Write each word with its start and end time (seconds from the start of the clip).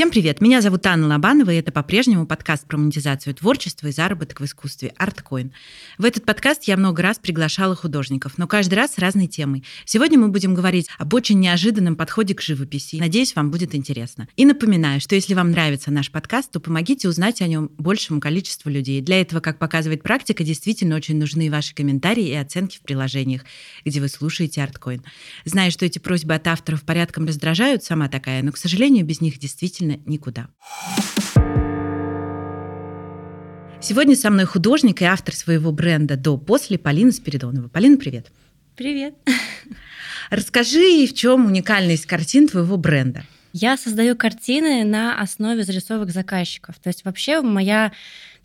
Всем 0.00 0.10
привет! 0.10 0.40
Меня 0.40 0.62
зовут 0.62 0.86
Анна 0.86 1.08
Лобанова, 1.08 1.50
и 1.50 1.56
это 1.56 1.72
по-прежнему 1.72 2.26
подкаст 2.26 2.66
про 2.66 2.78
монетизацию 2.78 3.34
творчества 3.34 3.88
и 3.88 3.92
заработок 3.92 4.40
в 4.40 4.44
искусстве 4.46 4.94
«Арткоин». 4.96 5.52
В 5.98 6.06
этот 6.06 6.24
подкаст 6.24 6.64
я 6.64 6.78
много 6.78 7.02
раз 7.02 7.18
приглашала 7.18 7.76
художников, 7.76 8.38
но 8.38 8.46
каждый 8.46 8.76
раз 8.76 8.94
с 8.94 8.98
разной 8.98 9.26
темой. 9.26 9.62
Сегодня 9.84 10.18
мы 10.18 10.28
будем 10.28 10.54
говорить 10.54 10.88
об 10.96 11.12
очень 11.12 11.38
неожиданном 11.38 11.96
подходе 11.96 12.34
к 12.34 12.40
живописи. 12.40 12.96
Надеюсь, 12.96 13.36
вам 13.36 13.50
будет 13.50 13.74
интересно. 13.74 14.26
И 14.36 14.46
напоминаю, 14.46 15.02
что 15.02 15.16
если 15.16 15.34
вам 15.34 15.50
нравится 15.50 15.90
наш 15.90 16.10
подкаст, 16.10 16.50
то 16.50 16.60
помогите 16.60 17.06
узнать 17.06 17.42
о 17.42 17.46
нем 17.46 17.70
большему 17.76 18.20
количеству 18.20 18.70
людей. 18.70 19.02
Для 19.02 19.20
этого, 19.20 19.40
как 19.40 19.58
показывает 19.58 20.02
практика, 20.02 20.44
действительно 20.44 20.96
очень 20.96 21.18
нужны 21.18 21.50
ваши 21.50 21.74
комментарии 21.74 22.26
и 22.26 22.34
оценки 22.36 22.78
в 22.78 22.80
приложениях, 22.80 23.42
где 23.84 24.00
вы 24.00 24.08
слушаете 24.08 24.62
«Арткоин». 24.62 25.04
Знаю, 25.44 25.70
что 25.70 25.84
эти 25.84 25.98
просьбы 25.98 26.32
от 26.32 26.46
авторов 26.46 26.84
порядком 26.84 27.26
раздражают, 27.26 27.84
сама 27.84 28.08
такая, 28.08 28.42
но, 28.42 28.50
к 28.50 28.56
сожалению, 28.56 29.04
без 29.04 29.20
них 29.20 29.38
действительно 29.38 29.89
действительно 29.90 30.00
никуда. 30.06 30.48
Сегодня 33.80 34.14
со 34.14 34.30
мной 34.30 34.44
художник 34.44 35.00
и 35.00 35.04
автор 35.04 35.34
своего 35.34 35.72
бренда 35.72 36.16
«До-после» 36.16 36.78
Полина 36.78 37.12
Спиридонова. 37.12 37.68
Полина, 37.68 37.96
привет. 37.96 38.30
Привет. 38.76 39.14
Расскажи, 40.30 41.06
в 41.06 41.14
чем 41.14 41.46
уникальность 41.46 42.06
картин 42.06 42.46
твоего 42.46 42.76
бренда? 42.76 43.24
Я 43.52 43.76
создаю 43.76 44.16
картины 44.16 44.84
на 44.84 45.20
основе 45.20 45.64
зарисовок 45.64 46.10
заказчиков. 46.10 46.78
То 46.78 46.88
есть 46.88 47.04
вообще 47.04 47.40
моя 47.40 47.92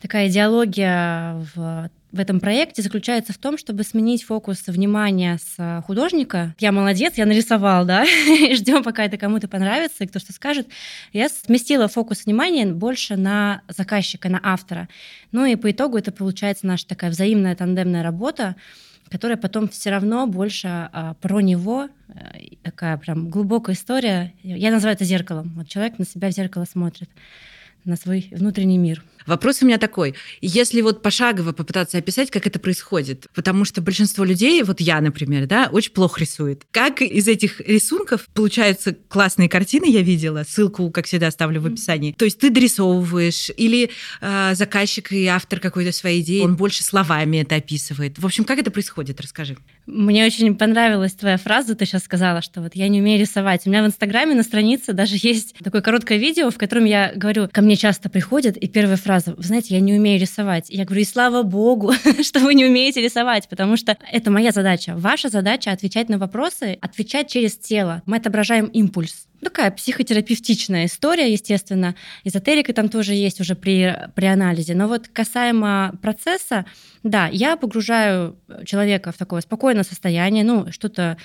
такая 0.00 0.28
идеология 0.28 1.34
в 1.54 1.90
в 2.16 2.20
этом 2.20 2.40
проекте 2.40 2.82
заключается 2.82 3.32
в 3.32 3.38
том, 3.38 3.58
чтобы 3.58 3.82
сменить 3.82 4.24
фокус 4.24 4.66
внимания 4.66 5.38
с 5.38 5.82
художника. 5.86 6.54
Я 6.58 6.72
молодец, 6.72 7.14
я 7.16 7.26
нарисовал, 7.26 7.84
да, 7.84 8.04
ждем, 8.52 8.82
пока 8.82 9.04
это 9.04 9.18
кому-то 9.18 9.48
понравится, 9.48 10.04
и 10.04 10.06
кто 10.06 10.18
что 10.18 10.32
скажет. 10.32 10.68
Я 11.12 11.28
сместила 11.28 11.88
фокус 11.88 12.24
внимания 12.24 12.66
больше 12.66 13.16
на 13.16 13.60
заказчика, 13.68 14.28
на 14.28 14.40
автора. 14.42 14.88
Ну 15.32 15.44
и 15.44 15.56
по 15.56 15.70
итогу 15.70 15.98
это 15.98 16.10
получается 16.10 16.66
наша 16.66 16.86
такая 16.86 17.10
взаимная 17.10 17.54
тандемная 17.54 18.02
работа, 18.02 18.56
которая 19.10 19.36
потом 19.36 19.68
все 19.68 19.90
равно 19.90 20.26
больше 20.26 20.68
а, 20.68 21.14
про 21.20 21.40
него, 21.40 21.88
э, 22.08 22.56
такая 22.62 22.96
прям 22.96 23.30
глубокая 23.30 23.74
история. 23.74 24.32
Я 24.42 24.70
называю 24.70 24.94
это 24.94 25.04
зеркалом. 25.04 25.52
Вот 25.56 25.68
человек 25.68 25.98
на 25.98 26.04
себя 26.04 26.28
в 26.30 26.32
зеркало 26.32 26.64
смотрит, 26.64 27.08
на 27.84 27.96
свой 27.96 28.28
внутренний 28.32 28.78
мир. 28.78 29.04
Вопрос 29.26 29.62
у 29.62 29.66
меня 29.66 29.78
такой. 29.78 30.14
Если 30.40 30.80
вот 30.80 31.02
пошагово 31.02 31.52
попытаться 31.52 31.98
описать, 31.98 32.30
как 32.30 32.46
это 32.46 32.58
происходит, 32.58 33.26
потому 33.34 33.64
что 33.64 33.80
большинство 33.80 34.24
людей, 34.24 34.62
вот 34.62 34.80
я, 34.80 35.00
например, 35.00 35.46
да, 35.46 35.68
очень 35.70 35.92
плохо 35.92 36.20
рисует. 36.20 36.64
Как 36.70 37.02
из 37.02 37.26
этих 37.28 37.60
рисунков 37.60 38.26
получаются 38.34 38.94
классные 39.08 39.48
картины, 39.48 39.86
я 39.86 40.02
видела, 40.02 40.44
ссылку, 40.48 40.90
как 40.90 41.06
всегда, 41.06 41.28
оставлю 41.28 41.60
в 41.60 41.66
описании. 41.66 42.12
То 42.12 42.24
есть 42.24 42.38
ты 42.38 42.50
дорисовываешь, 42.50 43.50
или 43.56 43.90
э, 44.20 44.54
заказчик 44.54 45.12
и 45.12 45.26
автор 45.26 45.60
какой-то 45.60 45.92
своей 45.92 46.22
идеи, 46.22 46.40
он 46.40 46.56
больше 46.56 46.84
словами 46.84 47.38
это 47.38 47.56
описывает. 47.56 48.18
В 48.18 48.24
общем, 48.24 48.44
как 48.44 48.58
это 48.58 48.70
происходит? 48.70 49.20
Расскажи. 49.20 49.56
Мне 49.86 50.24
очень 50.26 50.56
понравилась 50.56 51.12
твоя 51.12 51.36
фраза, 51.36 51.74
ты 51.74 51.84
сейчас 51.84 52.04
сказала, 52.04 52.42
что 52.42 52.60
вот 52.60 52.74
я 52.74 52.88
не 52.88 53.00
умею 53.00 53.20
рисовать. 53.20 53.66
У 53.66 53.70
меня 53.70 53.82
в 53.82 53.86
Инстаграме 53.86 54.34
на 54.34 54.42
странице 54.42 54.92
даже 54.92 55.16
есть 55.20 55.54
такое 55.62 55.80
короткое 55.80 56.18
видео, 56.18 56.50
в 56.50 56.58
котором 56.58 56.84
я 56.84 57.12
говорю, 57.14 57.48
ко 57.50 57.60
мне 57.60 57.76
часто 57.76 58.08
приходят, 58.08 58.56
и 58.56 58.68
первая 58.68 58.96
фраза 58.96 59.15
фразу, 59.20 59.36
вы 59.36 59.42
знаете, 59.42 59.74
я 59.74 59.80
не 59.80 59.94
умею 59.94 60.20
рисовать. 60.20 60.66
Я 60.68 60.84
говорю, 60.84 61.02
и 61.02 61.04
слава 61.04 61.42
богу, 61.42 61.92
что 62.22 62.40
вы 62.40 62.54
не 62.54 62.66
умеете 62.66 63.00
рисовать, 63.00 63.48
потому 63.48 63.76
что 63.76 63.96
это 64.12 64.30
моя 64.30 64.52
задача. 64.52 64.94
Ваша 64.96 65.28
задача 65.28 65.72
отвечать 65.72 66.08
на 66.08 66.18
вопросы, 66.18 66.78
отвечать 66.80 67.30
через 67.30 67.56
тело. 67.56 68.02
Мы 68.06 68.16
отображаем 68.16 68.66
импульс. 68.66 69.26
Такая 69.42 69.70
психотерапевтичная 69.70 70.86
история, 70.86 71.30
естественно. 71.30 71.94
Эзотерика 72.24 72.72
там 72.72 72.88
тоже 72.88 73.14
есть 73.14 73.40
уже 73.40 73.54
при, 73.54 73.96
при 74.14 74.26
анализе. 74.26 74.74
Но 74.74 74.88
вот 74.88 75.08
касаемо 75.08 75.94
процесса, 76.02 76.64
да, 77.02 77.28
я 77.28 77.56
погружаю 77.56 78.36
человека 78.64 79.12
в 79.12 79.18
такое 79.18 79.40
спокойное 79.40 79.84
состояние, 79.84 80.44
ну, 80.44 80.72
что-то 80.72 81.16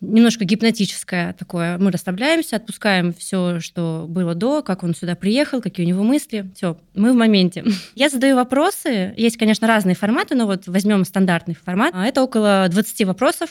немножко 0.00 0.44
гипнотическое 0.44 1.32
такое. 1.34 1.78
Мы 1.78 1.90
расслабляемся, 1.90 2.56
отпускаем 2.56 3.12
все, 3.12 3.60
что 3.60 4.06
было 4.08 4.34
до, 4.34 4.62
как 4.62 4.82
он 4.82 4.94
сюда 4.94 5.14
приехал, 5.14 5.60
какие 5.60 5.86
у 5.86 5.88
него 5.88 6.02
мысли. 6.02 6.50
Все, 6.54 6.78
мы 6.94 7.12
в 7.12 7.16
моменте. 7.16 7.64
Я 7.94 8.08
задаю 8.08 8.36
вопросы. 8.36 9.14
Есть, 9.16 9.36
конечно, 9.36 9.66
разные 9.66 9.94
форматы, 9.94 10.34
но 10.34 10.46
вот 10.46 10.66
возьмем 10.66 11.04
стандартный 11.04 11.54
формат. 11.54 11.94
Это 11.94 12.22
около 12.22 12.66
20 12.70 13.06
вопросов 13.06 13.50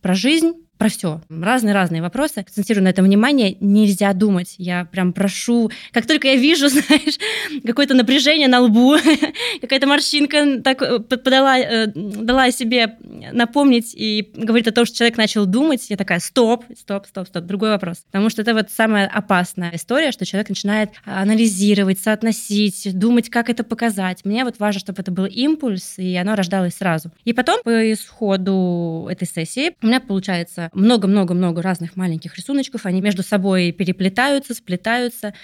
про 0.00 0.14
жизнь, 0.14 0.54
про 0.80 0.88
все. 0.88 1.20
Разные-разные 1.28 2.00
вопросы. 2.00 2.38
Акцентирую 2.38 2.84
на 2.84 2.88
этом 2.88 3.04
внимание. 3.04 3.54
Нельзя 3.60 4.14
думать. 4.14 4.54
Я 4.56 4.86
прям 4.86 5.12
прошу. 5.12 5.70
Как 5.92 6.06
только 6.06 6.28
я 6.28 6.36
вижу, 6.36 6.68
знаешь, 6.70 7.18
какое-то 7.66 7.92
напряжение 7.92 8.48
на 8.48 8.60
лбу, 8.60 8.96
какая-то 9.60 9.86
морщинка 9.86 10.62
так 10.64 10.80
э, 10.80 11.00
подала, 11.00 11.58
э, 11.58 11.86
дала 11.88 12.50
себе 12.50 12.96
напомнить 13.30 13.92
и 13.94 14.30
говорит 14.34 14.68
о 14.68 14.72
том, 14.72 14.86
что 14.86 14.96
человек 14.96 15.18
начал 15.18 15.44
думать, 15.44 15.84
я 15.90 15.98
такая, 15.98 16.18
стоп, 16.18 16.64
стоп, 16.74 17.06
стоп, 17.06 17.28
стоп, 17.28 17.44
другой 17.44 17.68
вопрос. 17.68 17.98
Потому 18.10 18.30
что 18.30 18.40
это 18.40 18.54
вот 18.54 18.70
самая 18.70 19.06
опасная 19.06 19.72
история, 19.74 20.12
что 20.12 20.24
человек 20.24 20.48
начинает 20.48 20.92
анализировать, 21.04 22.00
соотносить, 22.00 22.98
думать, 22.98 23.28
как 23.28 23.50
это 23.50 23.64
показать. 23.64 24.24
Мне 24.24 24.46
вот 24.46 24.58
важно, 24.58 24.80
чтобы 24.80 25.02
это 25.02 25.10
был 25.10 25.26
импульс, 25.26 25.98
и 25.98 26.16
оно 26.16 26.36
рождалось 26.36 26.76
сразу. 26.76 27.10
И 27.26 27.34
потом, 27.34 27.60
по 27.64 27.92
исходу 27.92 29.08
этой 29.10 29.28
сессии, 29.28 29.72
у 29.82 29.86
меня 29.86 30.00
получается 30.00 30.69
много-много-много 30.72 31.62
разных 31.62 31.96
маленьких 31.96 32.36
рисуночков, 32.36 32.86
они 32.86 33.00
между 33.00 33.22
собой 33.22 33.72
переплетаются, 33.72 34.54
сплетаются. 34.54 35.34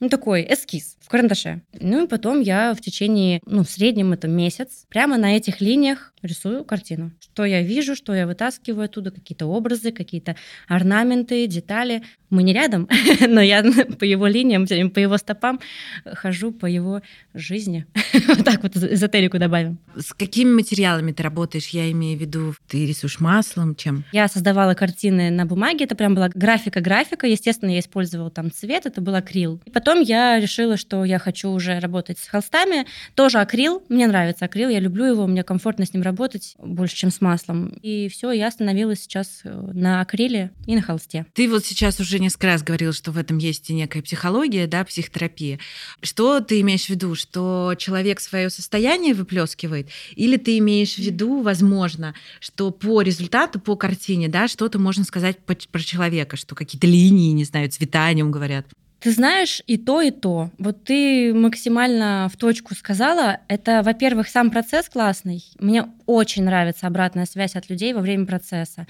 Ну, 0.00 0.08
такой 0.08 0.46
эскиз 0.48 0.95
в 1.06 1.08
карандаше. 1.08 1.62
Ну 1.78 2.04
и 2.04 2.08
потом 2.08 2.40
я 2.40 2.74
в 2.74 2.80
течение, 2.80 3.40
ну, 3.46 3.62
в 3.62 3.70
среднем 3.70 4.12
это 4.12 4.26
месяц, 4.26 4.86
прямо 4.88 5.16
на 5.16 5.36
этих 5.36 5.60
линиях 5.60 6.12
рисую 6.26 6.64
картину. 6.64 7.12
Что 7.20 7.44
я 7.44 7.62
вижу, 7.62 7.94
что 7.94 8.12
я 8.12 8.26
вытаскиваю 8.26 8.86
оттуда, 8.86 9.12
какие-то 9.12 9.46
образы, 9.46 9.92
какие-то 9.92 10.34
орнаменты, 10.66 11.46
детали. 11.46 12.02
Мы 12.28 12.42
не 12.42 12.52
рядом, 12.52 12.88
но 13.28 13.40
я 13.40 13.62
по 13.98 14.04
его 14.04 14.26
линиям, 14.26 14.66
по 14.90 14.98
его 14.98 15.16
стопам 15.16 15.60
хожу 16.04 16.50
по 16.50 16.66
его 16.66 17.02
жизни. 17.34 17.86
вот 18.26 18.44
так 18.44 18.64
вот 18.64 18.76
эзотерику 18.76 19.38
добавим. 19.38 19.78
С 19.94 20.12
какими 20.12 20.50
материалами 20.50 21.12
ты 21.12 21.22
работаешь? 21.22 21.68
Я 21.68 21.88
имею 21.92 22.18
в 22.18 22.20
виду, 22.20 22.54
ты 22.66 22.84
рисуешь 22.84 23.20
маслом, 23.20 23.76
чем? 23.76 24.04
Я 24.10 24.26
создавала 24.26 24.74
картины 24.74 25.30
на 25.30 25.46
бумаге, 25.46 25.84
это 25.84 25.94
прям 25.94 26.16
была 26.16 26.28
графика-графика. 26.28 27.28
Естественно, 27.28 27.70
я 27.70 27.78
использовала 27.78 28.30
там 28.30 28.50
цвет, 28.50 28.86
это 28.86 29.00
был 29.00 29.14
акрил. 29.14 29.60
И 29.64 29.70
потом 29.70 30.00
я 30.00 30.40
решила, 30.40 30.76
что 30.76 30.95
я 31.04 31.18
хочу 31.18 31.50
уже 31.50 31.78
работать 31.78 32.18
с 32.18 32.26
холстами. 32.26 32.86
Тоже 33.14 33.38
акрил, 33.38 33.82
мне 33.88 34.06
нравится 34.06 34.44
акрил, 34.44 34.68
я 34.68 34.80
люблю 34.80 35.04
его, 35.04 35.26
мне 35.26 35.42
комфортно 35.42 35.86
с 35.86 35.92
ним 35.92 36.02
работать 36.02 36.54
больше, 36.58 36.96
чем 36.96 37.10
с 37.10 37.20
маслом. 37.20 37.68
И 37.82 38.08
все, 38.08 38.30
я 38.32 38.48
остановилась 38.48 39.00
сейчас 39.00 39.40
э, 39.44 39.50
на 39.72 40.00
акриле 40.00 40.50
и 40.66 40.74
на 40.74 40.82
холсте. 40.82 41.26
Ты 41.34 41.48
вот 41.48 41.64
сейчас 41.64 42.00
уже 42.00 42.18
несколько 42.18 42.46
раз 42.46 42.62
говорил, 42.62 42.92
что 42.92 43.12
в 43.12 43.18
этом 43.18 43.38
есть 43.38 43.68
некая 43.70 44.02
психология, 44.02 44.66
да, 44.66 44.84
психотерапия. 44.84 45.58
Что 46.02 46.40
ты 46.40 46.60
имеешь 46.60 46.86
в 46.86 46.90
виду? 46.90 47.14
Что 47.14 47.74
человек 47.78 48.20
свое 48.20 48.50
состояние 48.50 49.14
выплескивает? 49.14 49.88
Или 50.14 50.36
ты 50.36 50.58
имеешь 50.58 50.94
в 50.94 50.98
виду, 50.98 51.42
возможно, 51.42 52.14
что 52.40 52.70
по 52.70 53.02
результату, 53.02 53.60
по 53.60 53.76
картине, 53.76 54.28
да, 54.28 54.48
что-то 54.48 54.78
можно 54.78 55.04
сказать 55.04 55.38
про 55.38 55.80
человека, 55.80 56.36
что 56.36 56.54
какие-то 56.54 56.86
линии, 56.86 57.32
не 57.32 57.44
знаю, 57.44 57.70
цвета 57.70 58.06
о 58.06 58.12
нем 58.12 58.30
говорят? 58.30 58.66
Ты 59.06 59.12
знаешь 59.12 59.62
и 59.68 59.76
то, 59.76 60.00
и 60.00 60.10
то. 60.10 60.50
Вот 60.58 60.82
ты 60.82 61.32
максимально 61.32 62.28
в 62.28 62.36
точку 62.36 62.74
сказала. 62.74 63.38
Это, 63.46 63.84
во-первых, 63.84 64.26
сам 64.26 64.50
процесс 64.50 64.88
классный. 64.88 65.44
Мне 65.60 65.84
очень 66.06 66.42
нравится 66.42 66.88
обратная 66.88 67.24
связь 67.26 67.54
от 67.54 67.70
людей 67.70 67.92
во 67.92 68.00
время 68.00 68.26
процесса. 68.26 68.88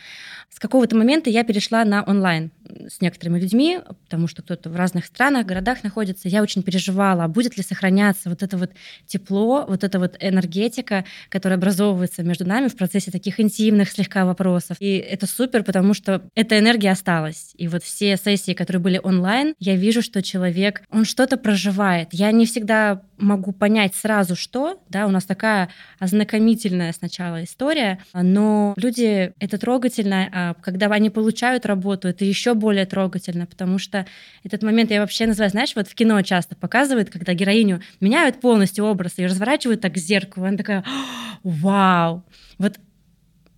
С 0.49 0.59
какого-то 0.59 0.97
момента 0.97 1.29
я 1.29 1.45
перешла 1.45 1.85
на 1.85 2.03
онлайн 2.03 2.51
с 2.89 3.03
некоторыми 3.03 3.39
людьми, 3.39 3.81
потому 4.05 4.27
что 4.27 4.43
кто-то 4.43 4.71
в 4.71 4.77
разных 4.77 5.05
странах, 5.05 5.45
городах 5.45 5.85
находится. 5.85 6.29
Я 6.29 6.43
очень 6.43 6.63
переживала, 6.63 7.25
а 7.25 7.29
будет 7.29 7.59
ли 7.59 7.63
сохраняться 7.63 8.31
вот 8.31 8.43
это 8.43 8.57
вот 8.57 8.71
тепло, 9.07 9.67
вот 9.69 9.85
эта 9.85 9.99
вот 9.99 10.17
энергетика, 10.21 11.05
которая 11.29 11.59
образовывается 11.59 12.23
между 12.23 12.47
нами 12.47 12.69
в 12.69 12.77
процессе 12.77 13.11
таких 13.11 13.39
интимных 13.39 13.91
слегка 13.91 14.25
вопросов. 14.25 14.79
И 14.81 14.97
это 14.97 15.27
супер, 15.27 15.63
потому 15.63 15.93
что 15.93 16.23
эта 16.35 16.59
энергия 16.59 16.91
осталась. 16.91 17.53
И 17.57 17.69
вот 17.69 17.83
все 17.83 18.17
сессии, 18.17 18.53
которые 18.53 18.83
были 18.83 19.01
онлайн, 19.03 19.55
я 19.59 19.77
вижу, 19.77 20.03
что 20.07 20.23
человек, 20.23 20.83
он 20.91 21.05
что-то 21.05 21.37
проживает. 21.37 22.09
Я 22.13 22.33
не 22.33 22.47
всегда 22.47 23.03
могу 23.19 23.53
понять 23.53 23.95
сразу, 23.95 24.37
что, 24.37 24.81
да, 24.89 25.07
у 25.07 25.11
нас 25.11 25.25
такая 25.25 25.69
ознакомительная 25.99 26.93
сначала 26.93 27.45
история, 27.45 27.99
но 28.15 28.75
люди, 28.77 29.33
это 29.39 29.59
трогательно, 29.59 30.29
а 30.33 30.55
когда 30.55 30.87
они 30.87 31.11
получают 31.11 31.67
работу, 31.67 32.09
это 32.09 32.25
еще 32.25 32.55
более 32.55 32.87
трогательно, 32.87 33.47
потому 33.47 33.79
что 33.79 34.07
этот 34.45 34.63
момент 34.63 34.91
я 34.91 35.01
вообще 35.01 35.27
называю, 35.27 35.51
знаешь, 35.51 35.75
вот 35.75 35.89
в 35.89 35.95
кино 35.95 36.21
часто 36.23 36.57
показывают, 36.57 37.11
когда 37.11 37.35
героиню 37.35 37.81
меняют 38.01 38.41
полностью 38.41 38.85
образ 38.85 39.15
и 39.17 39.27
разворачивают 39.27 39.81
так 39.81 39.95
к 39.95 39.99
зеркалу, 39.99 40.47
она 40.47 40.57
такая, 40.57 40.85
вау, 41.43 42.25
вот 42.59 42.79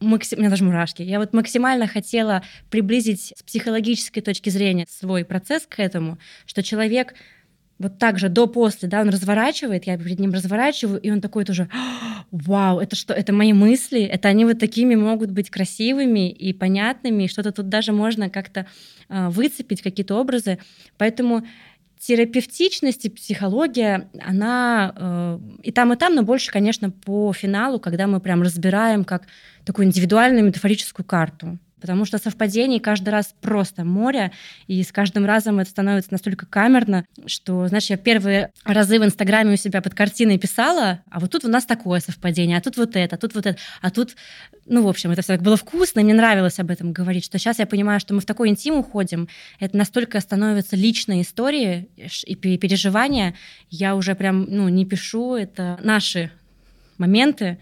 максим... 0.00 0.38
у 0.38 0.40
меня 0.40 0.50
даже 0.50 0.64
мурашки. 0.64 1.02
Я 1.02 1.18
вот 1.18 1.32
максимально 1.32 1.86
хотела 1.86 2.42
приблизить 2.70 3.32
с 3.36 3.42
психологической 3.42 4.22
точки 4.22 4.50
зрения 4.50 4.86
свой 4.88 5.24
процесс 5.24 5.66
к 5.66 5.78
этому, 5.80 6.18
что 6.46 6.62
человек 6.62 7.14
вот 7.78 7.98
так 7.98 8.18
же 8.18 8.28
до-после, 8.28 8.88
да, 8.88 9.00
он 9.00 9.08
разворачивает, 9.08 9.86
я 9.86 9.96
перед 9.96 10.18
ним 10.18 10.32
разворачиваю, 10.32 11.00
и 11.00 11.10
он 11.10 11.20
такой 11.20 11.44
тоже, 11.44 11.68
вау, 12.32 12.80
это 12.80 12.96
что, 12.96 13.14
это 13.14 13.32
мои 13.32 13.52
мысли, 13.52 14.02
это 14.02 14.28
они 14.28 14.44
вот 14.44 14.58
такими 14.58 14.96
могут 14.96 15.30
быть 15.30 15.48
красивыми 15.48 16.28
и 16.30 16.52
понятными, 16.52 17.28
что-то 17.28 17.52
тут 17.52 17.68
даже 17.68 17.92
можно 17.92 18.30
как-то 18.30 18.66
э, 19.08 19.28
выцепить, 19.28 19.82
какие-то 19.82 20.16
образы. 20.16 20.58
Поэтому 20.96 21.46
терапевтичность 21.98 23.04
и 23.04 23.10
психология, 23.10 24.08
она 24.20 24.92
э, 24.96 25.38
и 25.62 25.72
там, 25.72 25.92
и 25.92 25.96
там, 25.96 26.14
но 26.14 26.22
больше, 26.22 26.50
конечно, 26.50 26.90
по 26.90 27.32
финалу, 27.32 27.80
когда 27.80 28.06
мы 28.06 28.20
прям 28.20 28.42
разбираем 28.42 29.04
как 29.04 29.26
такую 29.64 29.86
индивидуальную 29.86 30.44
метафорическую 30.44 31.04
карту. 31.04 31.58
Потому 31.80 32.04
что 32.04 32.18
совпадений 32.18 32.80
каждый 32.80 33.10
раз 33.10 33.34
просто 33.40 33.84
море, 33.84 34.32
и 34.66 34.82
с 34.82 34.92
каждым 34.92 35.24
разом 35.24 35.58
это 35.58 35.70
становится 35.70 36.12
настолько 36.12 36.46
камерно, 36.46 37.04
что, 37.26 37.68
знаешь, 37.68 37.90
я 37.90 37.96
первые 37.96 38.52
разы 38.64 38.98
в 38.98 39.04
Инстаграме 39.04 39.54
у 39.54 39.56
себя 39.56 39.80
под 39.80 39.94
картиной 39.94 40.38
писала, 40.38 41.02
а 41.10 41.20
вот 41.20 41.30
тут 41.30 41.44
у 41.44 41.48
нас 41.48 41.64
такое 41.64 42.00
совпадение, 42.00 42.58
а 42.58 42.60
тут 42.60 42.76
вот 42.76 42.96
это, 42.96 43.16
а 43.16 43.18
тут 43.18 43.34
вот 43.34 43.46
это, 43.46 43.58
а 43.80 43.90
тут, 43.90 44.16
ну, 44.66 44.82
в 44.82 44.88
общем, 44.88 45.10
это 45.10 45.22
все 45.22 45.34
так 45.34 45.42
было 45.42 45.56
вкусно, 45.56 46.00
и 46.00 46.04
мне 46.04 46.14
нравилось 46.14 46.58
об 46.58 46.70
этом 46.70 46.92
говорить, 46.92 47.24
что 47.24 47.38
сейчас 47.38 47.58
я 47.58 47.66
понимаю, 47.66 48.00
что 48.00 48.14
мы 48.14 48.20
в 48.20 48.26
такой 48.26 48.48
интим 48.48 48.76
уходим, 48.76 49.28
это 49.60 49.76
настолько 49.76 50.20
становится 50.20 50.76
личной 50.76 51.22
историей 51.22 51.88
и 51.96 52.34
переживания, 52.34 53.34
я 53.70 53.94
уже 53.94 54.14
прям, 54.14 54.46
ну, 54.48 54.68
не 54.68 54.84
пишу, 54.84 55.34
это 55.34 55.78
наши 55.82 56.30
моменты, 56.98 57.58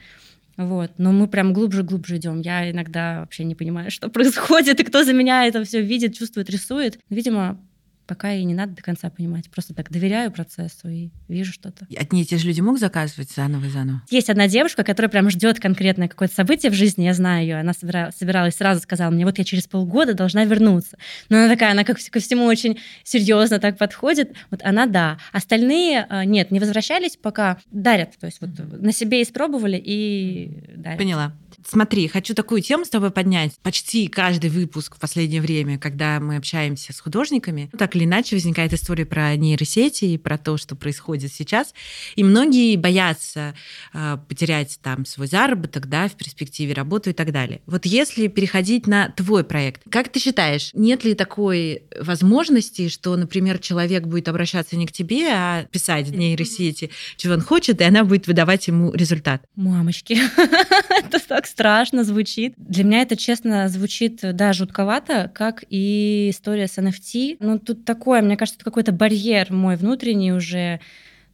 вот. 0.57 0.93
Но 0.99 1.13
мы 1.13 1.29
прям 1.29 1.53
глубже-глубже 1.53 2.17
идем. 2.17 2.41
Я 2.41 2.71
иногда 2.71 3.21
вообще 3.21 3.45
не 3.45 3.55
понимаю, 3.55 3.91
что 3.93 4.09
происходит, 4.09 4.81
и 4.81 4.85
кто 4.85 5.05
за 5.05 5.13
меня 5.13 5.47
это 5.47 5.65
все 5.65 5.83
видит, 5.83 6.17
чувствует, 6.17 6.51
рисует. 6.51 6.99
Видимо, 7.11 7.61
пока 8.07 8.33
и 8.33 8.45
не 8.45 8.55
надо 8.55 8.75
до 8.75 8.83
конца 8.83 9.11
понимать. 9.11 9.51
Просто 9.51 9.75
так 9.75 9.91
доверяю 9.91 10.31
процессу 10.31 10.89
и 10.89 11.11
вижу 11.29 11.53
что-то. 11.53 11.87
Одни 11.97 12.23
и 12.23 12.25
те 12.25 12.39
же 12.39 12.47
люди 12.47 12.61
могут 12.61 12.81
заказывать 12.81 13.31
заново 13.31 13.67
и 13.67 13.69
заново? 13.69 14.03
Есть 14.11 14.31
одна 14.31 14.49
девушка, 14.49 14.85
которая 14.85 15.11
прям 15.11 15.31
ждет 15.31 15.61
конкретное 15.61 16.09
какое-то 16.09 16.35
событие 16.35 16.71
в 16.71 16.75
жизни, 16.75 17.05
я 17.05 17.15
знаю 17.15 17.43
ее, 17.43 17.57
она 17.57 17.73
собира... 17.73 18.13
собиралась 18.17 18.57
сразу 18.57 18.81
сказала 18.81 19.11
мне, 19.11 19.25
вот 19.25 19.39
я 19.39 19.45
через 19.45 19.67
полгода 19.67 20.15
должна 20.15 20.45
вернуться. 20.45 20.97
Но 21.29 21.39
она 21.39 21.49
такая, 21.49 21.73
она 21.73 21.85
как 21.85 21.99
ко 22.11 22.21
всему 22.21 22.45
очень 22.45 22.79
серьезно 23.05 23.59
так 23.59 23.79
подходит. 23.79 24.35
Вот 24.51 24.61
она 24.63 24.87
да. 24.87 25.19
Остальные 25.33 26.07
а, 26.09 26.25
нет, 26.25 26.51
не 26.51 26.61
возвращались, 26.61 27.17
пока 27.17 27.59
дарят. 27.71 28.17
То 28.19 28.27
есть 28.27 28.41
вот 28.41 28.51
на 28.59 28.93
себе 28.93 29.23
испробовали 29.23 29.81
и 29.83 30.75
дарят. 30.77 30.99
Поняла. 30.99 31.33
Смотри, 31.69 32.07
хочу 32.07 32.35
такую 32.35 32.63
тему 32.63 32.85
с 32.85 32.89
тобой 32.89 33.11
поднять. 33.11 33.53
Почти 33.63 34.07
каждый 34.07 34.51
выпуск 34.51 34.97
в 34.97 35.01
последнее 35.01 35.41
время, 35.41 35.79
когда 35.79 36.21
мы 36.21 36.37
общаемся 36.37 36.93
с 36.93 37.01
художниками, 37.01 37.71
так 37.77 37.97
или 37.97 38.05
иначе 38.05 38.37
возникает 38.37 38.73
история 38.73 39.05
про 39.05 39.35
нейросети 39.35 40.05
и 40.05 40.19
про 40.19 40.39
то, 40.39 40.57
что 40.59 40.77
происходит 40.77 41.33
сейчас. 41.33 41.75
И 42.15 42.23
многие 42.23 42.77
боятся 42.77 43.55
э, 43.93 44.17
потерять 44.29 44.79
там 44.81 45.05
свой 45.05 45.27
заработок, 45.27 45.89
да, 45.89 46.07
в 46.09 46.13
перспективе 46.13 46.73
работу 46.73 47.11
и 47.11 47.13
так 47.13 47.33
далее. 47.33 47.61
Вот 47.67 47.85
если 47.85 48.29
переходить 48.29 48.87
на 48.87 49.09
твой 49.11 49.43
проект, 49.43 49.83
как 49.91 50.09
ты 50.09 50.21
считаешь, 50.21 50.71
нет 50.73 51.05
ли 51.05 51.15
такой 51.15 51.83
возможности, 51.99 52.89
что, 52.89 53.17
например, 53.17 53.59
человек 53.59 54.05
будет 54.05 54.29
обращаться 54.29 54.77
не 54.77 54.87
к 54.87 54.93
тебе, 54.93 55.29
а 55.33 55.65
писать 55.65 56.09
в 56.09 56.15
нейросети, 56.15 56.91
чего 57.17 57.35
он 57.35 57.41
хочет, 57.41 57.81
и 57.81 57.85
она 57.85 58.05
будет 58.05 58.29
выдавать 58.29 58.69
ему 58.69 58.93
результат? 58.93 59.43
Мамочки, 59.57 60.17
это 60.91 61.19
так 61.27 61.47
страшно 61.57 62.05
звучит. 62.05 62.53
Для 62.59 62.85
меня 62.85 63.01
это, 63.01 63.17
честно, 63.17 63.67
звучит, 63.71 64.21
да, 64.21 64.53
жутковато, 64.53 65.31
как 65.35 65.65
и 65.71 66.29
история 66.31 66.67
с 66.67 66.77
NFT. 66.77 67.39
Ну, 67.41 67.59
тут 67.59 67.87
такое, 67.87 68.21
мне 68.21 68.37
кажется, 68.37 68.59
это 68.59 68.65
какой-то 68.67 68.93
барьер 68.93 69.51
мой 69.51 69.77
внутренний 69.77 70.35
уже. 70.35 70.81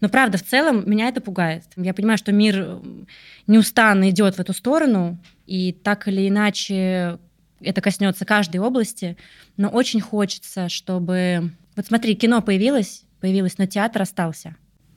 Но 0.01 0.09
правда, 0.09 0.39
в 0.39 0.45
целом 0.45 0.89
меня 0.89 1.09
это 1.09 1.21
пугает. 1.21 1.65
Я 1.75 1.93
понимаю, 1.93 2.19
что 2.19 2.31
мир 2.31 2.79
неустанно 3.49 4.11
идет 4.11 4.37
в 4.37 4.39
эту 4.39 4.53
сторону, 4.53 5.19
и 5.49 5.73
так 5.73 6.07
или 6.07 6.29
иначе 6.29 7.19
это 7.61 7.81
коснется 7.81 8.25
каждой 8.25 8.59
области, 8.59 9.17
но 9.57 9.71
очень 9.71 10.01
хочется, 10.01 10.69
чтобы... 10.69 11.51
Вот 11.75 11.87
смотри, 11.87 12.15
кино 12.15 12.43
появилось, 12.43 13.03
появилось, 13.21 13.59
но 13.59 13.67
театр 13.67 14.03
остался. 14.03 14.55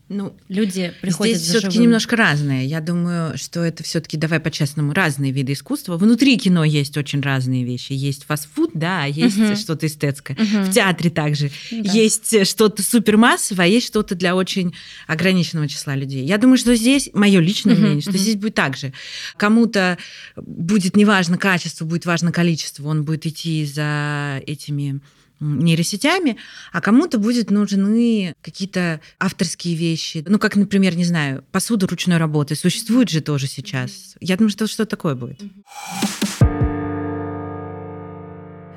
Ну, 0.08 0.38
люди 0.50 0.94
приходят 1.02 1.38
Здесь 1.38 1.50
все-таки 1.50 1.80
немножко 1.80 2.16
разные. 2.16 2.68
Я 2.68 2.80
думаю, 2.80 3.36
что 3.40 3.64
это 3.64 3.82
все-таки, 3.84 4.18
давай 4.18 4.40
по-честному, 4.40 4.94
разные 4.94 5.32
виды 5.32 5.54
искусства. 5.54 5.98
Внутри 5.98 6.38
кино 6.38 6.64
есть 6.64 6.96
очень 6.96 7.22
разные 7.22 7.64
вещи. 7.64 7.94
Есть 7.94 8.26
фастфуд, 8.26 8.70
да, 8.76 9.06
а 9.06 9.08
есть 9.08 9.38
угу. 9.40 9.56
что-то 9.56 9.88
эстетское. 9.88 10.38
Угу. 10.38 10.66
В 10.66 10.72
театре 10.72 11.10
также. 11.10 11.50
Да. 11.72 11.92
Есть 11.92 12.48
что-то 12.48 12.84
супермассовое, 12.84 13.66
а 13.66 13.68
есть 13.68 13.88
что-то 13.88 14.14
для 14.14 14.36
очень 14.36 14.76
ограниченного 15.08 15.68
числа 15.68 15.96
людей. 15.96 16.24
Я 16.24 16.38
думаю, 16.38 16.58
что 16.58 16.76
здесь, 16.76 17.10
мое 17.14 17.40
личное 17.40 17.74
угу. 17.74 17.82
мнение, 17.82 18.02
что 18.02 18.12
угу. 18.12 18.20
здесь 18.20 18.36
будет 18.36 18.54
так 18.54 18.78
же. 18.78 18.94
Кому-то 19.38 19.98
будет 20.36 20.96
неважно 20.96 21.40
качество, 21.40 21.84
будет 21.84 22.06
важно 22.06 22.32
количество. 22.32 22.88
Он 22.88 23.06
будет 23.06 23.26
идти 23.26 23.66
за 23.66 24.40
этими 24.46 25.02
нейросетями, 25.40 26.38
а 26.72 26.82
кому-то 26.82 27.18
будет 27.18 27.52
нужны 27.52 28.36
какие-то 28.42 29.02
авторские 29.20 29.76
вещи. 29.76 30.24
Ну, 30.28 30.40
как, 30.40 30.56
например, 30.56 30.96
не 30.96 31.06
знаю, 31.06 31.44
посуда 31.52 31.88
ручной 31.88 32.18
работы. 32.18 32.56
Существует 32.56 33.10
же 33.10 33.22
тоже 33.22 33.48
сейчас. 33.48 34.16
Я 34.20 34.38
думаю, 34.38 34.50
что 34.52 34.68
что 34.68 34.86
такое 34.86 35.16
будет. 35.16 35.42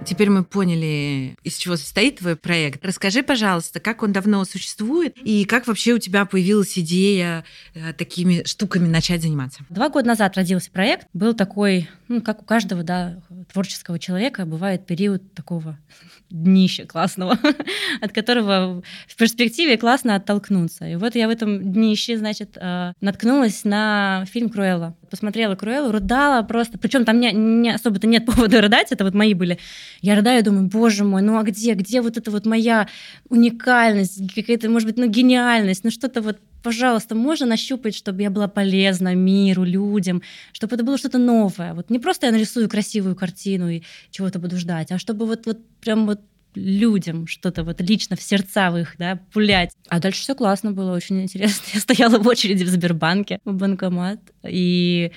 Теперь 0.08 0.30
мы 0.30 0.42
поняли, 0.42 1.36
из 1.44 1.56
чего 1.56 1.76
состоит 1.76 2.20
твой 2.20 2.34
проект. 2.34 2.82
Расскажи, 2.82 3.22
пожалуйста, 3.22 3.78
как 3.78 4.02
он 4.02 4.10
давно 4.10 4.42
существует 4.46 5.14
и 5.22 5.44
как 5.44 5.66
вообще 5.66 5.92
у 5.92 5.98
тебя 5.98 6.24
появилась 6.24 6.78
идея 6.78 7.44
э, 7.74 7.92
такими 7.92 8.42
штуками 8.46 8.88
начать 8.88 9.20
заниматься? 9.20 9.66
Два 9.68 9.90
года 9.90 10.08
назад 10.08 10.34
родился 10.38 10.70
проект. 10.70 11.08
Был 11.12 11.34
такой, 11.34 11.90
ну, 12.08 12.22
как 12.22 12.42
у 12.42 12.44
каждого, 12.44 12.82
да, 12.82 13.20
творческого 13.52 13.98
человека, 13.98 14.46
бывает 14.46 14.86
период 14.86 15.34
такого 15.34 15.78
днища 16.30 16.86
классного, 16.86 17.38
от 18.00 18.12
которого 18.12 18.82
в 19.06 19.16
перспективе 19.16 19.76
классно 19.76 20.16
оттолкнуться. 20.16 20.86
И 20.86 20.96
вот 20.96 21.14
я 21.14 21.28
в 21.28 21.30
этом 21.30 21.72
днище, 21.72 22.16
значит, 22.16 22.56
э, 22.56 22.92
наткнулась 23.00 23.64
на 23.64 24.24
фильм 24.30 24.48
«Круэлла». 24.48 24.96
Посмотрела 25.10 25.54
«Круэллу», 25.54 25.92
рыдала 25.92 26.42
просто. 26.42 26.78
Причем 26.78 27.04
там 27.04 27.20
не, 27.20 27.32
не 27.32 27.70
особо-то 27.70 28.06
нет 28.06 28.26
повода 28.26 28.60
рыдать, 28.60 28.90
это 28.90 29.04
вот 29.04 29.14
мои 29.14 29.34
были. 29.34 29.58
Я 30.00 30.16
рыдаю, 30.16 30.42
думаю, 30.42 30.66
боже 30.68 31.04
мой, 31.04 31.22
ну 31.22 31.38
а 31.38 31.42
где, 31.42 31.74
где 31.74 32.00
вот 32.00 32.16
эта 32.16 32.30
вот 32.30 32.46
моя 32.46 32.88
уникальность, 33.28 34.34
какая-то, 34.34 34.70
может 34.70 34.88
быть, 34.88 34.96
ну 34.96 35.06
гениальность, 35.06 35.84
ну 35.84 35.90
что-то 35.90 36.22
вот 36.22 36.38
пожалуйста, 36.68 37.14
можно 37.14 37.46
нащупать, 37.46 37.94
чтобы 37.94 38.20
я 38.20 38.28
была 38.28 38.46
полезна 38.46 39.14
миру, 39.14 39.64
людям, 39.64 40.20
чтобы 40.52 40.74
это 40.74 40.84
было 40.84 40.98
что-то 40.98 41.16
новое. 41.16 41.72
Вот 41.72 41.88
не 41.88 41.98
просто 41.98 42.26
я 42.26 42.32
нарисую 42.32 42.68
красивую 42.68 43.16
картину 43.16 43.70
и 43.70 43.82
чего-то 44.10 44.38
буду 44.38 44.58
ждать, 44.58 44.92
а 44.92 44.98
чтобы 44.98 45.24
вот, 45.24 45.46
вот 45.46 45.58
прям 45.80 46.04
вот 46.06 46.20
людям 46.54 47.26
что-то 47.26 47.64
вот 47.64 47.80
лично 47.80 48.16
в 48.16 48.22
сердца 48.22 48.70
в 48.70 48.76
их, 48.76 48.96
да, 48.98 49.18
пулять. 49.32 49.70
А 49.88 49.98
дальше 49.98 50.20
все 50.20 50.34
классно 50.34 50.72
было, 50.72 50.94
очень 50.94 51.22
интересно. 51.22 51.64
Я 51.72 51.80
стояла 51.80 52.18
в 52.18 52.26
очереди 52.26 52.64
в 52.64 52.68
Сбербанке, 52.68 53.38
в 53.46 53.54
банкомат, 53.54 54.20
и 54.46 55.12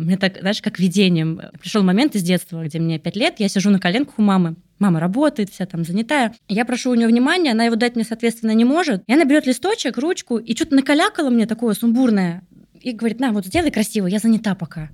мне 0.00 0.16
так, 0.16 0.38
знаешь, 0.40 0.62
как 0.62 0.78
видением. 0.78 1.40
Пришел 1.60 1.82
момент 1.82 2.14
из 2.14 2.22
детства, 2.22 2.64
где 2.64 2.78
мне 2.78 2.98
пять 2.98 3.16
лет, 3.16 3.34
я 3.38 3.48
сижу 3.48 3.70
на 3.70 3.78
коленках 3.78 4.18
у 4.18 4.22
мамы, 4.22 4.56
мама 4.78 5.00
работает, 5.00 5.50
вся 5.50 5.66
там 5.66 5.84
занятая. 5.84 6.34
Я 6.48 6.64
прошу 6.64 6.90
у 6.90 6.94
нее 6.94 7.06
внимания, 7.06 7.52
она 7.52 7.64
его 7.64 7.76
дать 7.76 7.94
мне, 7.94 8.04
соответственно, 8.04 8.52
не 8.52 8.64
может. 8.64 9.02
И 9.06 9.12
она 9.12 9.24
берет 9.24 9.46
листочек, 9.46 9.98
ручку 9.98 10.38
и 10.38 10.56
что-то 10.56 10.74
накалякала 10.74 11.30
мне 11.30 11.46
такое 11.46 11.74
сумбурное. 11.74 12.42
И 12.80 12.92
говорит, 12.92 13.20
на, 13.20 13.32
вот 13.32 13.46
сделай 13.46 13.70
красиво, 13.70 14.06
я 14.06 14.18
занята 14.18 14.54
пока. 14.54 14.90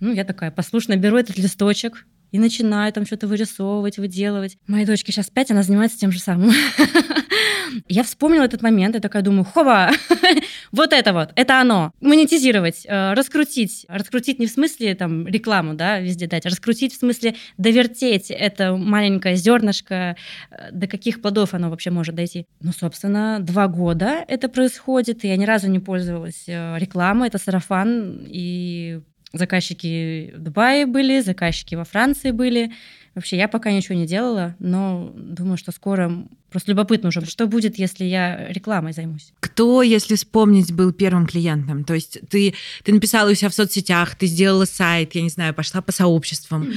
Ну, 0.00 0.12
я 0.12 0.24
такая 0.24 0.50
послушно 0.50 0.96
беру 0.96 1.16
этот 1.16 1.38
листочек, 1.38 2.06
и 2.32 2.38
начинаю 2.38 2.92
там 2.92 3.06
что-то 3.06 3.28
вырисовывать, 3.28 3.98
выделывать. 3.98 4.56
Моей 4.66 4.86
дочке 4.86 5.12
сейчас 5.12 5.30
пять, 5.30 5.50
она 5.50 5.62
занимается 5.62 5.98
тем 5.98 6.10
же 6.10 6.18
самым. 6.18 6.50
Я 7.88 8.02
вспомнила 8.02 8.44
этот 8.44 8.62
момент, 8.62 8.94
я 8.94 9.00
такая 9.00 9.22
думаю, 9.22 9.44
хова, 9.44 9.90
вот 10.72 10.92
это 10.92 11.12
вот, 11.12 11.30
это 11.36 11.60
оно. 11.60 11.92
Монетизировать, 12.00 12.84
э, 12.86 13.14
раскрутить. 13.14 13.86
Раскрутить 13.88 14.38
не 14.38 14.46
в 14.46 14.50
смысле 14.50 14.94
там 14.94 15.26
рекламу, 15.26 15.74
да, 15.74 15.98
везде 15.98 16.26
дать, 16.26 16.44
а 16.44 16.50
раскрутить 16.50 16.94
в 16.94 16.98
смысле 16.98 17.34
довертеть 17.56 18.30
это 18.30 18.76
маленькое 18.76 19.36
зернышко, 19.36 20.16
э, 20.50 20.70
до 20.70 20.86
каких 20.86 21.22
плодов 21.22 21.54
оно 21.54 21.70
вообще 21.70 21.90
может 21.90 22.14
дойти. 22.14 22.46
Ну, 22.60 22.72
собственно, 22.72 23.38
два 23.40 23.68
года 23.68 24.24
это 24.28 24.48
происходит, 24.48 25.24
и 25.24 25.28
я 25.28 25.36
ни 25.36 25.44
разу 25.44 25.68
не 25.68 25.78
пользовалась 25.78 26.44
э, 26.46 26.78
рекламой, 26.78 27.28
это 27.28 27.38
сарафан, 27.38 28.26
и 28.26 29.00
заказчики 29.32 30.32
в 30.34 30.40
Дубае 30.40 30.86
были, 30.86 31.20
заказчики 31.20 31.74
во 31.74 31.84
Франции 31.84 32.30
были. 32.30 32.72
Вообще, 33.14 33.36
я 33.36 33.46
пока 33.46 33.70
ничего 33.70 33.94
не 33.94 34.06
делала, 34.06 34.56
но 34.58 35.12
думаю, 35.14 35.58
что 35.58 35.70
скоро 35.70 36.26
просто 36.50 36.70
любопытно 36.70 37.08
уже, 37.08 37.24
что 37.26 37.46
будет, 37.46 37.78
если 37.78 38.04
я 38.04 38.48
рекламой 38.48 38.94
займусь. 38.94 39.32
Кто, 39.40 39.82
если 39.82 40.14
вспомнить, 40.14 40.72
был 40.72 40.92
первым 40.92 41.26
клиентом? 41.26 41.84
То 41.84 41.92
есть 41.92 42.20
ты, 42.30 42.54
ты 42.84 42.92
написала 42.92 43.30
у 43.30 43.34
себя 43.34 43.50
в 43.50 43.54
соцсетях, 43.54 44.14
ты 44.14 44.26
сделала 44.26 44.64
сайт, 44.64 45.14
я 45.14 45.22
не 45.22 45.28
знаю, 45.28 45.52
пошла 45.52 45.82
по 45.82 45.92
сообществам. 45.92 46.72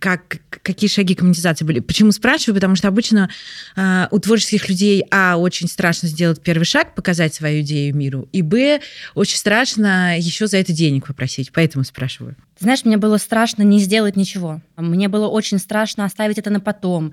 Как, 0.00 0.38
какие 0.62 0.88
шаги 0.88 1.14
к 1.14 1.22
монетизации 1.22 1.64
были. 1.64 1.80
Почему 1.80 2.12
спрашиваю? 2.12 2.54
Потому 2.54 2.76
что 2.76 2.88
обычно 2.88 3.30
э, 3.76 4.06
у 4.10 4.18
творческих 4.18 4.68
людей, 4.68 5.04
а, 5.10 5.36
очень 5.36 5.68
страшно 5.68 6.08
сделать 6.08 6.42
первый 6.42 6.64
шаг, 6.64 6.94
показать 6.94 7.34
свою 7.34 7.62
идею 7.62 7.94
миру, 7.94 8.28
и, 8.32 8.42
б, 8.42 8.80
очень 9.14 9.38
страшно 9.38 10.18
еще 10.18 10.46
за 10.46 10.58
это 10.58 10.72
денег 10.72 11.06
попросить, 11.06 11.52
поэтому 11.52 11.84
спрашиваю. 11.84 12.36
знаешь, 12.58 12.84
мне 12.84 12.96
было 12.96 13.16
страшно 13.18 13.62
не 13.62 13.78
сделать 13.80 14.16
ничего. 14.16 14.60
Мне 14.76 15.08
было 15.08 15.28
очень 15.28 15.58
страшно 15.58 16.04
оставить 16.04 16.38
это 16.38 16.50
на 16.50 16.60
потом, 16.60 17.12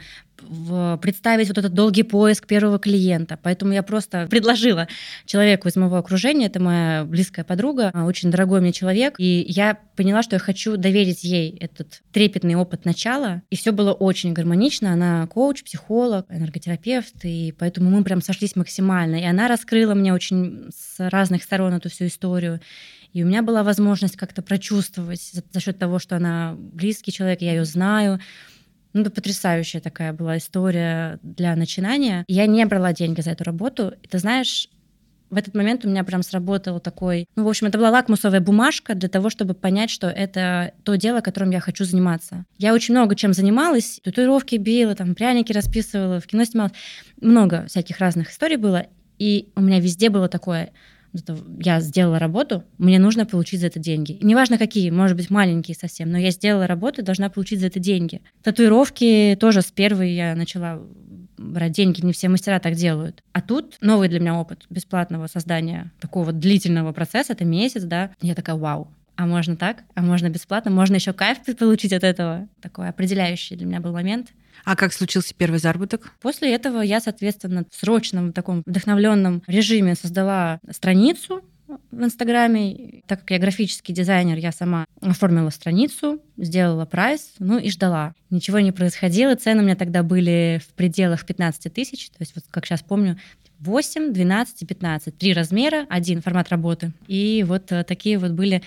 представить 1.02 1.48
вот 1.48 1.58
этот 1.58 1.74
долгий 1.74 2.04
поиск 2.04 2.48
первого 2.48 2.80
клиента. 2.80 3.40
Поэтому 3.42 3.74
я 3.74 3.84
просто 3.84 4.28
предложила 4.30 4.88
человеку 5.26 5.68
из 5.68 5.76
моего 5.76 5.98
окружения, 5.98 6.48
это 6.48 6.60
моя 6.60 7.06
близкая 7.06 7.46
подруга, 7.46 7.92
очень 7.94 8.32
дорогой 8.32 8.62
мне 8.62 8.72
человек, 8.72 9.16
и 9.18 9.46
я 9.48 9.78
поняла, 9.96 10.24
что 10.24 10.36
я 10.36 10.40
хочу 10.40 10.78
доверить 10.78 11.24
ей 11.24 11.56
этот 11.60 12.02
трепетный 12.12 12.56
опыт 12.56 12.86
начала, 12.86 13.42
и 13.50 13.56
все 13.56 13.72
было 13.72 13.94
очень 13.94 14.34
гармонично. 14.34 14.94
Она 14.94 15.28
коуч, 15.28 15.64
психолог, 15.64 16.26
энерготерапевт, 16.30 17.16
и 17.24 17.54
поэтому 17.58 17.90
мы 17.90 18.04
прям 18.04 18.22
сошлись 18.22 18.56
максимально. 18.56 19.18
И 19.18 19.24
она 19.24 19.48
раскрыла 19.48 19.94
мне 19.94 20.14
очень 20.14 20.70
с 20.76 21.10
разных 21.10 21.44
сторон 21.44 21.74
эту 21.74 21.90
всю 21.90 22.08
историю. 22.08 22.60
И 23.14 23.24
у 23.24 23.28
меня 23.28 23.44
была 23.44 23.64
возможность 23.64 24.18
как-то 24.18 24.42
прочувствовать 24.42 25.22
за, 25.22 25.44
за 25.52 25.60
счет 25.60 25.78
того, 25.78 26.00
что 26.00 26.16
она 26.16 26.56
близкий 26.58 27.12
человек, 27.12 27.42
я 27.42 27.52
ее 27.52 27.66
знаю. 27.66 28.20
Ну, 28.94 29.02
это 29.02 29.12
потрясающая 29.12 29.82
такая 29.82 30.14
была 30.14 30.38
история 30.38 31.20
для 31.24 31.56
начинания. 31.56 32.24
Я 32.28 32.46
не 32.46 32.66
брала 32.66 32.94
деньги 32.94 33.22
за 33.22 33.32
эту 33.32 33.44
работу. 33.44 33.94
И 34.04 34.08
ты 34.08 34.20
знаешь, 34.20 34.70
в 35.34 35.38
этот 35.38 35.56
момент 35.56 35.84
у 35.84 35.90
меня 35.90 36.04
прям 36.04 36.22
сработал 36.22 36.80
такой... 36.80 37.26
Ну, 37.36 37.44
в 37.44 37.48
общем, 37.48 37.68
это 37.68 37.80
была 37.80 37.90
лакмусовая 37.90 38.40
бумажка 38.40 38.94
для 38.94 39.10
того, 39.10 39.32
чтобы 39.32 39.56
понять, 39.56 39.90
что 39.90 40.08
это 40.08 40.74
то 40.84 40.96
дело, 40.96 41.22
которым 41.22 41.50
я 41.50 41.60
хочу 41.60 41.86
заниматься. 41.86 42.46
Я 42.60 42.74
очень 42.74 42.94
много 42.94 43.16
чем 43.16 43.34
занималась. 43.34 44.00
Татуировки 44.04 44.58
била, 44.58 44.94
там, 44.94 45.16
пряники 45.16 45.52
расписывала, 45.52 46.20
в 46.20 46.28
кино 46.28 46.46
снималась. 46.46 46.74
Много 47.20 47.66
всяких 47.68 47.98
разных 47.98 48.30
историй 48.30 48.58
было. 48.58 48.86
И 49.18 49.50
у 49.56 49.62
меня 49.62 49.80
везде 49.80 50.10
было 50.12 50.28
такое 50.30 50.72
я 51.60 51.80
сделала 51.80 52.20
работу, 52.20 52.64
мне 52.78 53.00
нужно 53.00 53.26
получить 53.26 53.60
за 53.60 53.68
это 53.68 53.80
деньги. 53.80 54.18
Неважно 54.22 54.58
какие, 54.58 54.90
может 54.90 55.16
быть, 55.16 55.30
маленькие 55.30 55.76
совсем, 55.76 56.12
но 56.12 56.18
я 56.18 56.32
сделала 56.32 56.68
работу, 56.68 57.04
должна 57.04 57.30
получить 57.30 57.60
за 57.60 57.68
это 57.68 57.80
деньги. 57.80 58.22
Татуировки 58.42 59.38
тоже 59.40 59.62
с 59.62 59.72
первой 59.72 60.12
я 60.14 60.36
начала 60.36 60.82
брать 61.38 61.72
деньги, 61.74 62.06
не 62.06 62.14
все 62.14 62.30
мастера 62.30 62.60
так 62.60 62.76
делают. 62.76 63.24
А 63.32 63.42
тут 63.42 63.78
новый 63.82 64.10
для 64.10 64.20
меня 64.20 64.36
опыт 64.36 64.66
бесплатного 64.70 65.28
создания 65.28 65.92
такого 66.00 66.32
длительного 66.32 66.94
процесса, 66.94 67.34
это 67.34 67.46
месяц, 67.46 67.84
да. 67.84 68.12
Я 68.22 68.36
такая, 68.36 68.56
вау, 68.56 68.90
а 69.16 69.26
можно 69.26 69.56
так, 69.56 69.84
а 69.96 70.02
можно 70.02 70.30
бесплатно, 70.30 70.72
можно 70.72 70.96
еще 70.96 71.14
кайф 71.14 71.40
получить 71.58 71.94
от 71.94 72.04
этого. 72.04 72.48
Такой 72.62 72.90
определяющий 72.90 73.56
для 73.56 73.66
меня 73.66 73.80
был 73.80 73.94
момент. 73.94 74.30
А 74.66 74.76
как 74.76 74.94
случился 74.94 75.34
первый 75.36 75.60
заработок? 75.60 76.12
После 76.22 76.54
этого 76.54 76.82
я, 76.82 77.00
соответственно, 77.00 77.66
в 77.70 77.76
срочном 77.76 78.32
таком 78.32 78.64
вдохновленном 78.66 79.44
режиме 79.48 79.96
создала 79.96 80.60
страницу 80.72 81.44
в 81.92 82.04
Инстаграме. 82.04 83.02
Так 83.08 83.22
как 83.22 83.32
я 83.32 83.40
графический 83.40 83.94
дизайнер, 83.94 84.38
я 84.38 84.52
сама 84.52 84.86
оформила 85.02 85.50
страницу, 85.50 86.22
сделала 86.38 86.86
прайс, 86.86 87.34
ну 87.40 87.58
и 87.58 87.70
ждала. 87.70 88.14
Ничего 88.30 88.60
не 88.60 88.72
происходило. 88.72 89.36
Цены 89.36 89.62
у 89.62 89.66
меня 89.66 89.76
тогда 89.76 90.04
были 90.04 90.62
в 90.66 90.74
пределах 90.74 91.26
15 91.26 91.74
тысяч. 91.74 92.10
То 92.10 92.18
есть, 92.20 92.34
вот 92.36 92.46
как 92.50 92.66
сейчас 92.66 92.82
помню, 92.82 93.18
8, 93.60 94.12
12 94.14 94.62
и 94.62 94.66
15. 94.66 95.18
Три 95.18 95.34
размера, 95.34 95.86
один 95.90 96.22
формат 96.22 96.50
работы. 96.50 96.92
И 97.08 97.46
вот 97.48 97.72
э, 97.72 97.84
такие 97.84 98.18
вот 98.18 98.32
были 98.32 98.62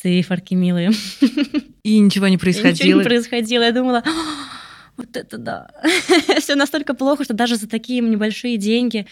циферки 0.00 0.54
милые. 0.54 0.90
И 1.82 1.98
ничего 1.98 2.28
не 2.28 2.38
происходило? 2.38 2.70
И 2.70 2.88
ничего 2.88 3.00
не 3.00 3.04
происходило. 3.04 3.62
Я 3.64 3.72
думала, 3.72 4.02
вот 4.96 5.16
это 5.16 5.38
да. 5.38 5.70
Все 6.38 6.54
настолько 6.54 6.94
плохо, 6.94 7.24
что 7.24 7.34
даже 7.34 7.56
за 7.56 7.68
такие 7.68 8.00
небольшие 8.00 8.56
деньги 8.56 9.06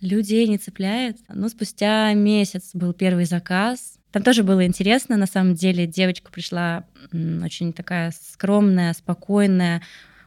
людей 0.00 0.46
не 0.48 0.58
цепляет. 0.58 1.18
Но 1.28 1.48
спустя 1.48 2.12
месяц 2.14 2.70
был 2.74 2.92
первый 2.92 3.24
заказ. 3.24 3.98
Там 4.10 4.22
тоже 4.22 4.42
было 4.42 4.64
интересно, 4.64 5.16
на 5.16 5.26
самом 5.26 5.54
деле. 5.54 5.86
Девочка 5.86 6.30
пришла 6.30 6.84
очень 7.12 7.72
такая 7.72 8.12
скромная, 8.12 8.92
спокойная, 8.92 9.82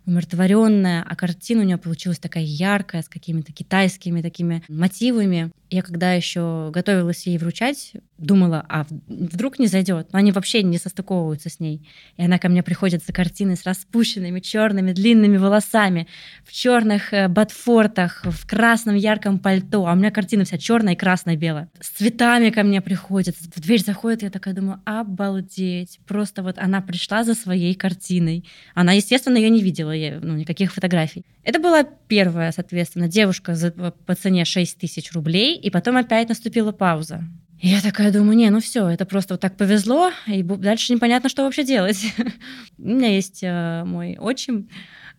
умиротворенная, 0.06 1.06
а 1.08 1.16
картина 1.16 1.62
у 1.62 1.66
нее 1.66 1.78
получилась 1.78 2.20
такая 2.20 2.44
яркая, 2.44 3.02
с 3.02 3.10
какими-то 3.10 3.52
китайскими 3.52 4.22
такими 4.22 4.64
мотивами. 4.70 5.52
Я 5.70 5.82
когда 5.82 6.14
еще 6.14 6.72
готовилась 6.74 7.28
ей 7.28 7.38
вручать, 7.38 7.94
думала, 8.18 8.66
а 8.70 8.86
вдруг 9.08 9.60
не 9.60 9.68
зайдет. 9.68 10.08
Но 10.14 10.20
они 10.20 10.32
вообще 10.32 10.64
не 10.64 10.78
состыковываются 10.78 11.50
с 11.50 11.60
ней. 11.60 11.86
И 12.16 12.24
она 12.24 12.40
ко 12.40 12.48
мне 12.48 12.64
приходит 12.64 13.04
за 13.04 13.12
картиной 13.12 13.58
с 13.58 13.66
распущенными 13.66 14.40
черными 14.40 14.94
длинными 14.94 15.36
волосами, 15.36 16.08
в 16.46 16.54
черных 16.54 17.14
э, 17.14 17.28
ботфортах, 17.28 18.24
в 18.24 18.48
красном 18.48 18.96
ярком 18.96 19.40
пальто. 19.40 19.86
А 19.86 19.92
у 19.92 19.96
меня 19.96 20.10
картина 20.10 20.46
вся 20.46 20.58
черная 20.58 20.94
и 20.94 20.98
красно-белая. 20.98 21.70
С 21.82 21.90
цветами 21.90 22.50
ко 22.50 22.64
мне 22.64 22.82
приходит, 22.82 23.36
в 23.38 23.60
дверь 23.60 23.84
заходит, 23.84 24.24
я 24.24 24.30
такая 24.30 24.54
думаю, 24.54 24.82
обалдеть. 24.86 26.00
Просто 26.08 26.44
вот 26.44 26.58
она 26.58 26.82
пришла 26.82 27.26
за 27.26 27.34
своей 27.34 27.76
картиной. 27.76 28.46
Она, 28.74 28.94
естественно, 28.94 29.36
ее 29.38 29.50
не 29.50 29.62
видела, 29.62 29.92
я, 29.92 30.20
ну, 30.22 30.36
никаких 30.36 30.74
фотографий. 30.74 31.26
Это 31.48 31.60
была 31.60 31.84
первая, 31.84 32.52
соответственно, 32.52 33.08
девушка 33.08 33.56
за, 33.56 33.72
по 33.72 34.16
цене 34.16 34.44
6 34.44 34.80
тысяч 34.80 35.14
рублей, 35.14 35.56
и 35.56 35.70
потом 35.70 35.96
опять 35.96 36.28
наступила 36.28 36.74
пауза. 36.74 37.24
И 37.62 37.70
я 37.70 37.80
такая 37.80 38.12
думаю, 38.12 38.36
не, 38.36 38.50
ну 38.50 38.60
все, 38.60 38.90
это 38.90 39.06
просто 39.06 39.36
вот 39.36 39.40
так 39.40 39.56
повезло, 39.56 40.12
и 40.26 40.44
дальше 40.44 40.92
непонятно, 40.92 41.30
что 41.30 41.44
вообще 41.44 41.64
делать. 41.64 42.14
У 42.78 42.82
меня 42.82 43.16
есть 43.16 43.40
э, 43.44 43.86
мой 43.86 44.18
отчим, 44.20 44.68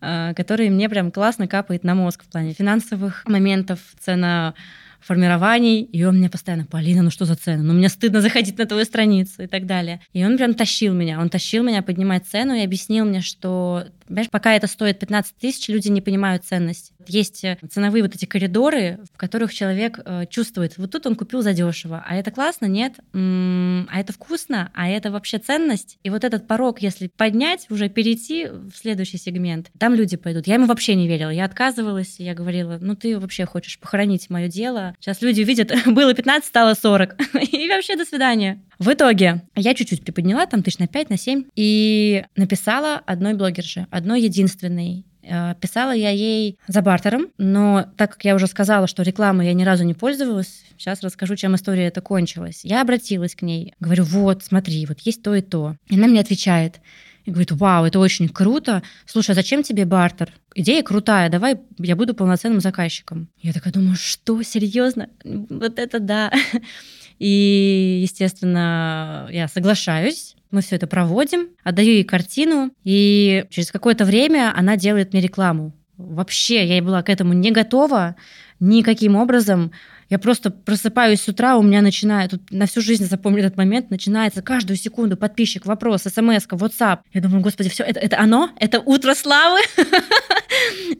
э, 0.03 0.35
который 0.35 0.69
мне 0.69 0.91
прям 0.91 1.13
классно 1.13 1.49
капает 1.49 1.83
на 1.83 1.95
мозг 1.95 2.25
в 2.25 2.29
плане 2.29 2.53
финансовых 2.53 3.25
моментов, 3.27 3.81
цена 3.99 4.53
формирований, 5.01 5.83
и 5.83 6.05
он 6.05 6.19
мне 6.19 6.29
постоянно, 6.29 6.67
Полина, 6.67 7.03
ну 7.03 7.11
что 7.11 7.25
за 7.25 7.35
цены? 7.35 7.63
Ну 7.63 7.75
мне 7.75 7.89
стыдно 7.89 8.21
заходить 8.21 8.59
на 8.59 8.67
твою 8.67 8.85
страницу 8.85 9.43
и 9.43 9.47
так 9.47 9.67
далее. 9.67 10.01
И 10.13 10.25
он 10.25 10.37
прям 10.37 10.55
тащил 10.55 10.95
меня, 10.95 11.21
он 11.21 11.29
тащил 11.29 11.63
меня 11.63 11.83
поднимать 11.83 12.27
цену 12.27 12.55
и 12.55 12.63
объяснил 12.63 13.05
мне, 13.05 13.21
что 13.21 13.87
Понимаешь, 14.09 14.31
пока 14.31 14.55
это 14.55 14.67
стоит 14.67 14.99
15 15.01 15.37
тысяч, 15.37 15.69
люди 15.69 15.89
не 15.89 16.01
понимают 16.01 16.43
ценность. 16.43 16.93
Есть 17.09 17.45
э, 17.45 17.59
ценовые 17.71 18.03
вот 18.03 18.15
эти 18.15 18.25
коридоры, 18.25 18.99
в 19.13 19.17
которых 19.17 19.53
человек 19.53 19.99
э, 20.05 20.27
чувствует, 20.31 20.77
вот 20.79 20.91
тут 20.91 21.07
он 21.07 21.15
купил 21.15 21.43
задешево, 21.43 22.05
а 22.07 22.17
это 22.17 22.31
классно, 22.31 22.67
нет, 22.67 22.95
а 23.13 24.01
это 24.01 24.13
вкусно, 24.13 24.71
а 24.75 24.89
это 24.89 25.11
вообще 25.11 25.39
ценность. 25.39 25.99
И 26.03 26.11
вот 26.11 26.25
этот 26.25 26.47
порог, 26.47 26.81
если 26.81 27.09
поднять, 27.09 27.67
уже 27.71 27.89
перейти 27.89 28.47
в 28.47 28.73
следующий 28.75 29.19
сегмент, 29.19 29.71
там 29.79 29.95
люди 29.95 30.17
пойдут. 30.17 30.47
Я 30.47 30.55
ему 30.55 30.67
вообще 30.67 30.95
не 30.95 31.09
верила, 31.09 31.31
я 31.31 31.45
отказывалась, 31.45 32.17
я 32.19 32.35
говорила, 32.35 32.79
ну 32.81 32.95
ты 32.95 33.19
вообще 33.19 33.47
хочешь 33.47 33.79
похоронить 33.79 34.31
мое 34.31 34.49
дело. 34.49 34.95
Сейчас 35.01 35.23
люди 35.23 35.41
видят, 35.41 35.73
было 35.87 36.15
15, 36.15 36.47
стало 36.47 36.75
40. 36.75 37.17
И 37.53 37.69
вообще 37.69 37.97
до 37.97 38.05
свидания. 38.05 38.63
В 38.79 38.93
итоге 38.93 39.43
я 39.57 39.75
чуть-чуть 39.75 40.05
приподняла, 40.05 40.47
там 40.47 40.63
тысяч 40.63 40.79
на 40.79 40.87
5, 40.87 41.11
на 41.11 41.17
7, 41.19 41.45
и 41.57 42.25
написала 42.37 43.03
одной 43.07 43.35
блогерше, 43.35 43.87
одной 43.91 44.23
единственной. 44.23 45.05
Э, 45.29 45.55
писала 45.61 45.93
я 45.93 46.11
ей 46.11 46.59
за 46.67 46.81
бартером, 46.81 47.29
но 47.37 47.87
так 47.97 48.13
как 48.13 48.25
я 48.25 48.35
уже 48.35 48.47
сказала, 48.47 48.87
что 48.87 49.03
рекламой 49.03 49.47
я 49.47 49.53
ни 49.53 49.63
разу 49.63 49.85
не 49.85 49.95
пользовалась, 49.95 50.65
сейчас 50.79 51.03
расскажу, 51.03 51.37
чем 51.37 51.55
история 51.55 51.87
эта 51.87 52.01
кончилась. 52.01 52.65
Я 52.65 52.81
обратилась 52.81 53.35
к 53.35 53.43
ней, 53.43 53.75
говорю, 53.79 54.05
вот, 54.05 54.43
смотри, 54.43 54.87
вот 54.87 55.01
есть 55.01 55.23
то 55.23 55.35
и 55.35 55.43
то. 55.43 55.77
И 55.89 55.97
она 55.97 56.07
мне 56.07 56.21
отвечает, 56.21 56.81
и 57.27 57.31
говорит, 57.31 57.53
вау, 57.53 57.85
это 57.85 57.99
очень 57.99 58.29
круто. 58.29 58.83
Слушай, 59.05 59.33
а 59.33 59.35
зачем 59.35 59.63
тебе 59.63 59.85
бартер? 59.85 60.33
Идея 60.55 60.83
крутая, 60.83 61.29
давай 61.29 61.61
я 61.77 61.95
буду 61.95 62.15
полноценным 62.15 62.61
заказчиком. 62.61 63.29
Я 63.43 63.53
такая 63.53 63.73
думаю, 63.73 63.97
что, 63.97 64.43
серьезно? 64.43 65.11
Вот 65.25 65.79
это 65.79 66.01
да. 66.01 66.33
И, 67.19 68.01
естественно, 68.03 69.29
я 69.31 69.47
соглашаюсь. 69.49 70.37
Мы 70.51 70.63
все 70.63 70.77
это 70.77 70.87
проводим, 70.87 71.49
отдаю 71.63 71.91
ей 71.91 72.05
картину, 72.05 72.73
и 72.85 73.45
через 73.51 73.71
какое-то 73.71 74.05
время 74.05 74.53
она 74.57 74.77
делает 74.77 75.13
мне 75.13 75.23
рекламу. 75.23 75.73
Вообще, 75.99 76.65
я 76.65 76.83
была 76.83 77.03
к 77.03 77.09
этому 77.11 77.33
не 77.33 77.51
готова 77.51 78.17
никаким 78.61 79.17
образом. 79.17 79.73
Я 80.09 80.19
просто 80.19 80.51
просыпаюсь 80.51 81.21
с 81.21 81.29
утра, 81.29 81.57
у 81.57 81.63
меня 81.63 81.83
начинает, 81.83 82.31
тут 82.31 82.51
на 82.51 82.67
всю 82.67 82.81
жизнь 82.81 83.05
запомню 83.05 83.41
этот 83.41 83.59
момент, 83.59 83.91
начинается 83.91 84.41
каждую 84.41 84.77
секунду 84.77 85.17
подписчик, 85.19 85.67
вопрос, 85.67 86.03
смс, 86.03 86.47
WhatsApp. 86.47 87.01
Я 87.13 87.21
думаю, 87.21 87.43
господи, 87.43 87.69
все, 87.69 87.85
это, 87.85 88.01
это 88.01 88.19
оно? 88.19 88.51
Это 88.59 88.81
утро 88.81 89.15
славы? 89.15 89.61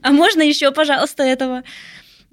А 0.01 0.11
можно 0.11 0.41
еще, 0.41 0.71
пожалуйста, 0.71 1.23
этого? 1.23 1.63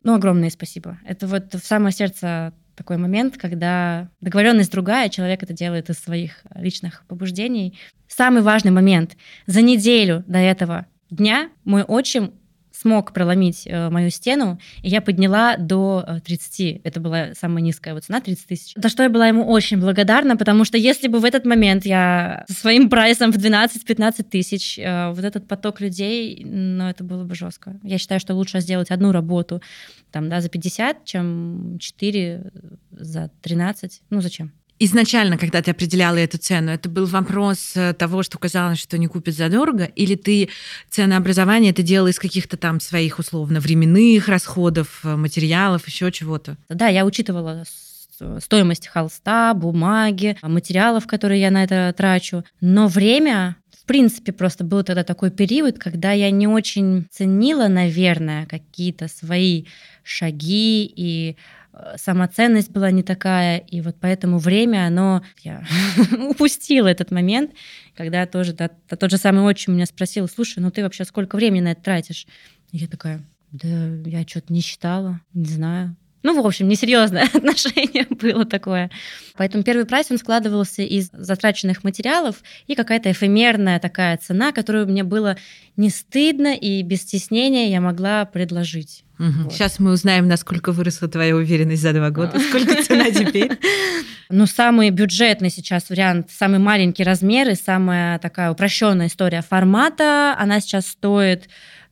Ну, 0.05 0.15
огромное 0.15 0.51
спасибо. 0.51 0.99
Это 1.05 1.27
вот 1.27 1.55
в 1.55 1.67
самое 1.67 1.93
сердце 1.93 2.53
такой 2.77 2.99
момент, 2.99 3.37
когда 3.37 4.09
договоренность 4.21 4.71
другая, 4.71 5.09
человек 5.09 5.43
это 5.43 5.53
делает 5.53 5.91
из 5.91 5.99
своих 5.99 6.43
личных 6.55 7.05
побуждений. 7.09 7.79
Самый 8.07 8.43
важный 8.43 8.71
момент. 8.71 9.17
За 9.47 9.63
неделю 9.63 10.23
до 10.27 10.39
этого 10.39 10.87
дня 11.11 11.51
мой 11.65 11.83
отчим 11.83 12.33
смог 12.81 13.13
проломить 13.13 13.67
э, 13.67 13.91
мою 13.91 14.11
стену, 14.11 14.59
и 14.83 14.89
я 14.89 15.01
подняла 15.01 15.57
до 15.57 16.05
30. 16.25 16.61
Э, 16.61 16.81
Это 16.85 17.01
была 17.01 17.35
самая 17.35 17.63
низкая 17.63 17.95
вот 17.95 18.05
цена, 18.05 18.21
30 18.21 18.47
тысяч. 18.47 18.75
За 18.77 18.89
что 18.89 19.03
я 19.03 19.09
была 19.09 19.29
ему 19.29 19.47
очень 19.47 19.79
благодарна, 19.79 20.37
потому 20.37 20.65
что 20.65 20.79
если 20.79 21.09
бы 21.09 21.19
в 21.19 21.25
этот 21.25 21.47
момент 21.47 21.87
я 21.87 22.45
со 22.49 22.55
своим 22.55 22.89
прайсом 22.89 23.33
в 23.33 23.37
12-15 23.37 24.23
тысяч, 24.25 24.79
э, 24.79 25.11
вот 25.11 25.25
этот 25.25 25.49
поток 25.49 25.81
людей, 25.81 26.43
ну, 26.45 26.89
это 26.89 27.05
было 27.05 27.25
бы 27.25 27.35
жестко. 27.35 27.79
Я 27.83 27.99
считаю, 27.99 28.21
что 28.21 28.35
лучше 28.35 28.61
сделать 28.61 28.91
одну 28.91 29.13
работу 29.13 29.63
там, 30.11 30.29
да, 30.29 30.41
за 30.41 30.49
50, 30.49 31.05
чем 31.05 31.79
4 31.79 32.53
за 32.91 33.31
13. 33.43 34.03
Ну, 34.11 34.21
зачем? 34.21 34.53
Изначально, 34.79 35.39
когда 35.39 35.63
ты 35.63 35.71
определяла 35.71 36.17
эту 36.17 36.37
цену, 36.37 36.71
это 36.71 36.91
был 36.91 37.07
вопрос 37.07 37.73
э, 37.77 37.95
того, 37.95 38.23
что 38.23 38.37
казалось, 38.39 38.79
что 38.79 38.99
не 38.99 39.07
купят 39.07 39.35
задорого, 39.35 39.85
или 39.85 40.17
ты 40.17 40.51
ценообразование 40.91 41.73
это 41.73 41.83
делала 41.83 42.09
из 42.09 42.19
каких-то 42.19 42.59
там 42.59 42.81
своих 42.81 43.19
условно 43.19 43.61
временных 43.61 44.29
расходов, 44.29 45.01
э, 45.05 45.17
материалов, 45.17 45.87
еще 45.87 46.13
чего-то? 46.13 46.59
Да, 46.69 46.89
я 46.89 47.07
учитывала 47.07 47.65
стоимость 48.41 48.87
холста, 48.89 49.53
бумаги, 49.55 50.39
материалов, 50.43 51.07
которые 51.07 51.41
я 51.41 51.51
на 51.51 51.65
это 51.65 51.95
трачу. 51.97 52.45
Но 52.61 52.89
время 52.89 53.57
в 53.71 53.87
принципе, 53.87 54.33
просто 54.33 54.65
был 54.65 54.83
тогда 54.83 55.05
такой 55.05 55.31
период, 55.31 55.79
когда 55.79 56.11
я 56.11 56.33
не 56.33 56.49
очень 56.49 57.07
ценила, 57.13 57.69
наверное, 57.69 58.45
какие-то 58.47 59.07
свои 59.07 59.67
шаги 60.03 60.93
и 60.97 61.37
самоценность 61.97 62.71
была 62.71 62.91
не 62.91 63.03
такая, 63.03 63.59
и 63.59 63.81
вот 63.81 63.97
поэтому 64.01 64.39
время, 64.39 64.87
оно... 64.87 65.23
Я 65.43 65.65
упустила 66.31 66.89
этот 66.89 67.11
момент, 67.11 67.53
когда 67.95 68.27
тоже 68.27 68.53
да, 68.53 68.69
тот 68.69 69.11
же 69.11 69.19
самый 69.19 69.43
отчим 69.43 69.75
меня 69.75 69.87
спросил, 69.87 70.29
слушай, 70.29 70.61
ну 70.61 70.71
ты 70.71 70.83
вообще 70.83 71.05
сколько 71.05 71.37
времени 71.37 71.61
на 71.61 71.73
это 71.73 71.83
тратишь? 71.83 72.27
И 72.73 72.79
я 72.79 72.89
такая, 72.89 73.23
да 73.53 73.69
я 73.69 74.23
что-то 74.27 74.53
не 74.53 74.61
считала, 74.61 75.21
не 75.35 75.47
знаю. 75.47 75.97
Ну, 76.27 76.43
в 76.43 76.45
общем, 76.45 76.67
несерьезное 76.67 77.29
отношение 77.33 78.05
было 78.11 78.45
такое. 78.45 78.91
Поэтому 79.37 79.63
первый 79.63 79.85
прайс, 79.85 80.11
он 80.11 80.19
складывался 80.19 80.83
из 80.83 81.09
затраченных 81.13 81.85
материалов 81.85 82.43
и 82.67 82.75
какая-то 82.75 83.13
эфемерная 83.13 83.79
такая 83.79 84.17
цена, 84.17 84.51
которую 84.51 84.89
мне 84.89 85.05
было 85.05 85.37
не 85.77 85.89
стыдно 85.89 86.53
и 86.53 86.83
без 86.83 87.03
стеснения 87.03 87.71
я 87.71 87.81
могла 87.81 88.25
предложить. 88.25 89.05
Угу. 89.21 89.45
Вот. 89.45 89.53
Сейчас 89.53 89.79
мы 89.79 89.93
узнаем, 89.93 90.27
насколько 90.27 90.73
выросла 90.73 91.07
твоя 91.07 91.37
уверенность 91.37 91.83
за 91.83 91.93
два 91.93 92.11
года, 92.11 92.41
сколько 92.41 92.83
цена 92.83 93.11
теперь. 93.11 93.53
Ну, 94.29 94.47
самый 94.47 94.91
бюджетный 94.91 95.51
сейчас 95.51 95.89
вариант, 95.89 96.33
самый 96.37 96.59
маленький 96.59 97.05
размер 97.05 97.49
и 97.49 97.55
самая 97.55 98.19
такая 98.19 98.51
упрощенная 98.51 99.07
история 99.07 99.41
формата, 99.41 100.35
она 100.37 100.59
сейчас 100.59 100.89
стоит 100.89 101.49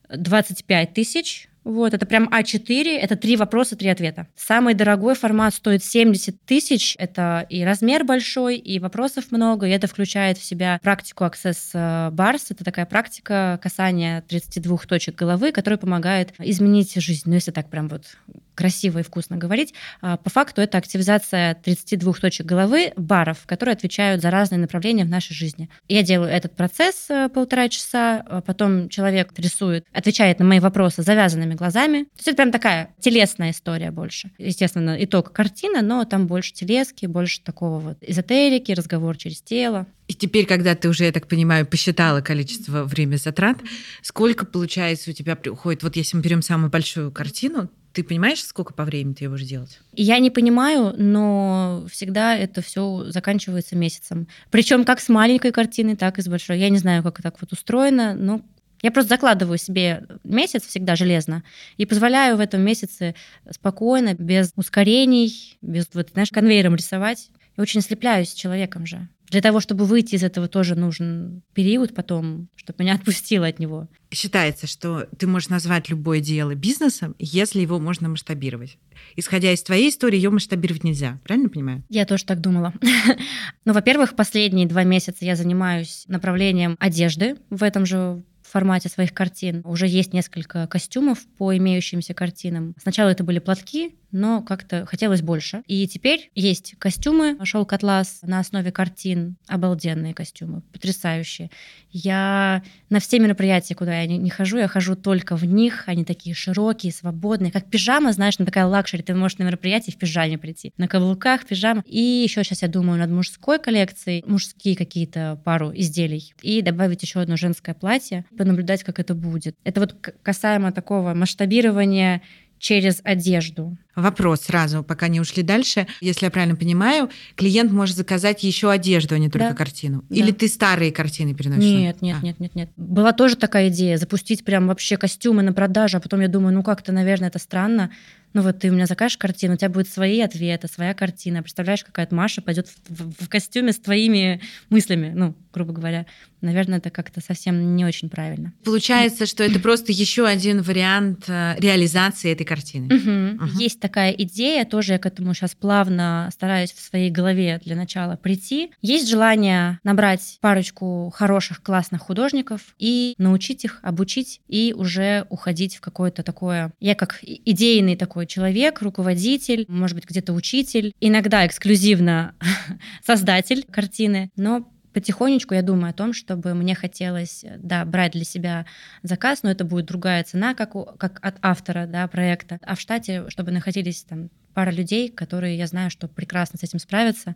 25 0.09 0.93
тысяч 0.93 1.47
вот, 1.65 1.95
это 1.95 2.05
прям 2.05 2.29
А4, 2.29 2.95
это 2.95 3.15
три 3.15 3.35
вопроса, 3.35 3.75
три 3.75 3.89
ответа. 3.89 4.27
Самый 4.35 4.75
дорогой 4.75 5.15
формат 5.15 5.55
стоит 5.55 5.83
70 5.83 6.39
тысяч, 6.45 6.95
это 6.99 7.45
и 7.49 7.65
размер 7.65 8.03
большой, 8.03 8.57
и 8.57 8.77
вопросов 8.77 9.31
много, 9.31 9.65
и 9.65 9.71
это 9.71 9.87
включает 9.87 10.37
в 10.37 10.43
себя 10.43 10.79
практику 10.83 11.23
Access 11.23 11.71
э, 11.73 12.11
Bars, 12.11 12.45
это 12.51 12.63
такая 12.63 12.85
практика 12.85 13.59
касания 13.63 14.21
32 14.27 14.77
точек 14.87 15.15
головы, 15.15 15.51
которая 15.51 15.79
помогает 15.79 16.33
изменить 16.37 16.93
жизнь, 17.01 17.23
ну 17.25 17.33
если 17.33 17.49
так 17.49 17.67
прям 17.71 17.87
вот 17.87 18.15
красиво 18.55 18.99
и 18.99 19.03
вкусно 19.03 19.37
говорить. 19.37 19.73
А, 20.01 20.17
по 20.17 20.29
факту 20.29 20.61
это 20.61 20.77
активизация 20.77 21.55
32 21.55 22.13
точек 22.13 22.45
головы 22.45 22.93
баров, 22.95 23.45
которые 23.45 23.73
отвечают 23.73 24.21
за 24.21 24.31
разные 24.31 24.59
направления 24.59 25.03
в 25.03 25.09
нашей 25.09 25.33
жизни. 25.33 25.69
Я 25.87 26.01
делаю 26.01 26.31
этот 26.31 26.55
процесс 26.55 27.07
э, 27.09 27.29
полтора 27.29 27.69
часа, 27.69 28.23
а 28.27 28.41
потом 28.41 28.89
человек 28.89 29.33
рисует, 29.37 29.85
отвечает 29.91 30.39
на 30.39 30.45
мои 30.45 30.59
вопросы 30.59 31.03
завязанными 31.03 31.53
глазами. 31.55 32.03
То 32.03 32.17
есть 32.17 32.27
это 32.27 32.37
прям 32.37 32.51
такая 32.51 32.93
телесная 32.99 33.51
история 33.51 33.91
больше. 33.91 34.31
Естественно, 34.37 34.95
итог 34.99 35.31
картина, 35.31 35.81
но 35.81 36.05
там 36.05 36.27
больше 36.27 36.53
телески, 36.53 37.05
больше 37.05 37.41
такого 37.41 37.79
вот 37.79 37.97
эзотерики, 38.01 38.71
разговор 38.71 39.17
через 39.17 39.41
тело. 39.41 39.87
И 40.07 40.13
теперь, 40.13 40.45
когда 40.45 40.75
ты 40.75 40.87
уже, 40.87 41.05
я 41.05 41.11
так 41.11 41.27
понимаю, 41.27 41.65
посчитала 41.65 42.21
количество 42.21 42.83
время 42.83 43.17
затрат, 43.17 43.57
сколько, 44.01 44.45
получается, 44.45 45.09
у 45.09 45.13
тебя 45.13 45.37
уходит, 45.49 45.81
вот 45.83 45.95
если 45.95 46.17
мы 46.17 46.23
берем 46.23 46.41
самую 46.41 46.69
большую 46.69 47.11
картину, 47.11 47.69
ты 47.95 48.03
понимаешь, 48.03 48.43
сколько 48.43 48.73
по 48.73 48.83
времени 48.83 49.13
ты 49.13 49.23
ее 49.23 49.29
будешь 49.29 49.45
делать? 49.45 49.79
Я 49.93 50.19
не 50.19 50.29
понимаю, 50.29 50.93
но 50.97 51.85
всегда 51.89 52.35
это 52.35 52.61
все 52.61 53.05
заканчивается 53.07 53.77
месяцем. 53.77 54.27
Причем 54.51 54.83
как 54.83 54.99
с 54.99 55.07
маленькой 55.07 55.53
картиной, 55.53 55.95
так 55.95 56.19
и 56.19 56.21
с 56.21 56.27
большой. 56.27 56.59
Я 56.59 56.69
не 56.69 56.77
знаю, 56.77 57.03
как 57.03 57.21
так 57.21 57.39
вот 57.39 57.53
устроено, 57.53 58.13
но 58.13 58.41
я 58.85 58.91
просто 58.91 59.09
закладываю 59.09 59.57
себе 59.57 60.05
месяц 60.23 60.63
всегда 60.63 60.95
железно 60.95 61.43
и 61.75 61.87
позволяю 61.87 62.37
в 62.37 62.39
этом 62.39 62.61
месяце 62.61 63.15
спокойно, 63.49 64.13
без 64.13 64.51
ускорений, 64.55 65.57
без, 65.63 65.89
вот, 65.93 66.09
знаешь, 66.13 66.29
конвейером 66.29 66.75
рисовать. 66.75 67.31
Я 67.57 67.63
очень 67.63 67.81
слепляюсь 67.81 68.33
человеком 68.33 68.85
же. 68.85 69.09
Для 69.29 69.41
того, 69.41 69.59
чтобы 69.59 69.85
выйти 69.85 70.13
из 70.13 70.23
этого, 70.23 70.47
тоже 70.47 70.75
нужен 70.75 71.41
период 71.55 71.95
потом, 71.95 72.47
чтобы 72.55 72.83
меня 72.83 72.93
отпустило 72.95 73.47
от 73.47 73.57
него. 73.57 73.87
Считается, 74.11 74.67
что 74.67 75.07
ты 75.17 75.25
можешь 75.25 75.49
назвать 75.49 75.89
любое 75.89 76.19
дело 76.19 76.53
бизнесом, 76.53 77.15
если 77.17 77.61
его 77.61 77.79
можно 77.79 78.07
масштабировать. 78.07 78.77
Исходя 79.15 79.51
из 79.51 79.63
твоей 79.63 79.89
истории, 79.89 80.17
ее 80.17 80.29
масштабировать 80.29 80.83
нельзя. 80.83 81.19
Правильно 81.23 81.49
понимаю? 81.49 81.83
Я 81.89 82.05
тоже 82.05 82.25
так 82.25 82.39
думала. 82.39 82.71
ну, 83.65 83.73
во-первых, 83.73 84.15
последние 84.15 84.67
два 84.67 84.83
месяца 84.83 85.25
я 85.25 85.35
занимаюсь 85.35 86.03
направлением 86.07 86.75
одежды 86.79 87.37
в 87.49 87.63
этом 87.63 87.87
же 87.87 88.21
формате 88.47 88.89
своих 88.89 89.13
картин. 89.13 89.61
Уже 89.65 89.87
есть 89.87 90.13
несколько 90.13 90.67
костюмов 90.67 91.19
по 91.37 91.55
имеющимся 91.55 92.13
картинам. 92.13 92.75
Сначала 92.81 93.09
это 93.09 93.23
были 93.23 93.39
платки, 93.39 93.95
но 94.11 94.41
как-то 94.41 94.85
хотелось 94.85 95.21
больше. 95.21 95.63
И 95.67 95.87
теперь 95.87 96.31
есть 96.35 96.75
костюмы 96.79 97.37
шелк 97.43 97.73
атлас 97.73 98.19
на 98.21 98.39
основе 98.39 98.71
картин. 98.71 99.37
Обалденные 99.47 100.13
костюмы, 100.13 100.61
потрясающие. 100.71 101.49
Я 101.91 102.63
на 102.89 102.99
все 102.99 103.19
мероприятия, 103.19 103.75
куда 103.75 103.99
я 103.99 104.07
не, 104.07 104.17
не 104.17 104.29
хожу, 104.29 104.57
я 104.57 104.67
хожу 104.67 104.95
только 104.95 105.35
в 105.35 105.45
них. 105.45 105.83
Они 105.87 106.03
такие 106.03 106.35
широкие, 106.35 106.91
свободные. 106.91 107.51
Как 107.51 107.69
пижама, 107.69 108.11
знаешь, 108.11 108.39
на 108.39 108.45
такая 108.45 108.65
лакшери. 108.65 109.03
Ты 109.03 109.13
можешь 109.13 109.37
на 109.37 109.43
мероприятие 109.43 109.93
в 109.93 109.97
пижаме 109.97 110.37
прийти. 110.37 110.73
На 110.77 110.87
каблуках, 110.87 111.45
пижама. 111.45 111.83
И 111.85 111.99
еще 111.99 112.43
сейчас 112.43 112.61
я 112.61 112.67
думаю 112.67 112.99
над 112.99 113.09
мужской 113.09 113.59
коллекцией. 113.59 114.23
Мужские 114.27 114.75
какие-то 114.75 115.39
пару 115.43 115.71
изделий. 115.73 116.33
И 116.41 116.61
добавить 116.61 117.01
еще 117.03 117.19
одно 117.19 117.37
женское 117.37 117.75
платье. 117.75 118.25
Понаблюдать, 118.37 118.83
как 118.83 118.99
это 118.99 119.13
будет. 119.13 119.55
Это 119.63 119.79
вот 119.81 119.95
касаемо 120.21 120.71
такого 120.71 121.13
масштабирования 121.13 122.21
через 122.65 122.99
одежду. 123.03 123.77
Вопрос 123.95 124.41
сразу, 124.41 124.83
пока 124.83 125.07
не 125.07 125.19
ушли 125.19 125.43
дальше. 125.43 125.85
Если 126.01 126.25
я 126.25 126.31
правильно 126.31 126.55
понимаю, 126.55 127.11
клиент 127.35 127.71
может 127.71 127.95
заказать 127.95 128.43
еще 128.43 128.71
одежду, 128.71 129.13
а 129.13 129.19
не 129.19 129.29
только 129.29 129.49
да. 129.49 129.53
картину. 129.53 130.03
Да. 130.09 130.15
Или 130.15 130.31
ты 130.31 130.47
старые 130.47 130.91
картины 130.91 131.35
переносишь? 131.35 131.63
Нет, 131.63 132.01
нет, 132.01 132.17
а. 132.19 132.25
нет, 132.25 132.39
нет, 132.39 132.55
нет. 132.55 132.69
Была 132.75 133.13
тоже 133.13 133.35
такая 133.35 133.69
идея 133.69 133.97
запустить 133.97 134.43
прям 134.43 134.65
вообще 134.65 134.97
костюмы 134.97 135.43
на 135.43 135.53
продажу, 135.53 135.97
а 135.97 135.99
потом 135.99 136.21
я 136.21 136.27
думаю, 136.27 136.55
ну 136.55 136.63
как-то, 136.63 136.91
наверное, 136.91 137.27
это 137.27 137.37
странно 137.37 137.91
ну 138.35 138.41
вот 138.41 138.59
ты 138.59 138.69
у 138.69 138.73
меня 138.73 138.85
закажешь 138.85 139.17
картину, 139.17 139.53
у 139.53 139.57
тебя 139.57 139.69
будет 139.69 139.87
свои 139.87 140.19
ответы, 140.19 140.67
своя 140.67 140.93
картина. 140.93 141.41
Представляешь, 141.41 141.85
какая-то 141.85 142.13
Маша 142.13 142.41
пойдет 142.41 142.67
в, 142.67 142.89
в, 142.89 143.25
в 143.25 143.29
костюме 143.29 143.71
с 143.71 143.79
твоими 143.79 144.41
мыслями, 144.69 145.13
ну, 145.15 145.33
грубо 145.53 145.71
говоря. 145.71 146.05
Наверное, 146.41 146.77
это 146.79 146.89
как-то 146.89 147.21
совсем 147.21 147.75
не 147.75 147.85
очень 147.85 148.09
правильно. 148.09 148.53
Получается, 148.65 149.25
что 149.25 149.41
это 149.43 149.59
просто 149.59 149.93
еще 149.93 150.27
один 150.27 150.61
вариант 150.61 151.23
э, 151.27 151.55
реализации 151.57 152.31
этой 152.31 152.43
картины. 152.43 152.93
Угу. 152.93 153.45
Угу. 153.45 153.57
Есть 153.57 153.79
такая 153.79 154.11
идея, 154.11 154.65
тоже 154.65 154.93
я 154.93 154.99
к 154.99 155.05
этому 155.05 155.33
сейчас 155.33 155.55
плавно 155.55 156.29
стараюсь 156.33 156.73
в 156.73 156.81
своей 156.81 157.09
голове 157.09 157.61
для 157.63 157.75
начала 157.75 158.17
прийти. 158.17 158.71
Есть 158.81 159.09
желание 159.09 159.79
набрать 159.83 160.37
парочку 160.41 161.11
хороших, 161.15 161.63
классных 161.63 162.01
художников 162.01 162.75
и 162.77 163.15
научить 163.17 163.63
их, 163.63 163.79
обучить 163.81 164.41
и 164.47 164.73
уже 164.77 165.25
уходить 165.29 165.77
в 165.77 165.81
какое-то 165.81 166.21
такое... 166.21 166.73
Я 166.81 166.95
как 166.95 167.19
идейный 167.23 167.95
такой 167.95 168.24
такой 168.25 168.27
человек, 168.27 168.81
руководитель, 168.81 169.65
может 169.67 169.95
быть, 169.95 170.05
где-то 170.05 170.33
учитель, 170.33 170.93
иногда 170.99 171.45
эксклюзивно 171.45 172.35
создатель 173.05 173.65
картины, 173.71 174.31
но 174.35 174.71
потихонечку 174.93 175.53
я 175.53 175.61
думаю 175.61 175.91
о 175.91 175.93
том, 175.93 176.13
чтобы 176.13 176.53
мне 176.53 176.73
хотелось, 176.75 177.45
да, 177.57 177.85
брать 177.85 178.13
для 178.13 178.23
себя 178.23 178.65
заказ, 179.03 179.43
но 179.43 179.51
это 179.51 179.65
будет 179.65 179.85
другая 179.85 180.23
цена, 180.23 180.53
как, 180.53 180.75
у, 180.75 180.85
как 180.85 181.19
от 181.21 181.35
автора, 181.41 181.85
да, 181.85 182.07
проекта, 182.07 182.59
а 182.61 182.75
в 182.75 182.79
штате, 182.79 183.25
чтобы 183.29 183.51
находились 183.51 184.03
там 184.03 184.29
пара 184.53 184.71
людей, 184.71 185.09
которые 185.09 185.57
я 185.57 185.67
знаю, 185.67 185.91
что 185.91 186.07
прекрасно 186.07 186.57
с 186.57 186.63
этим 186.63 186.79
справятся, 186.79 187.35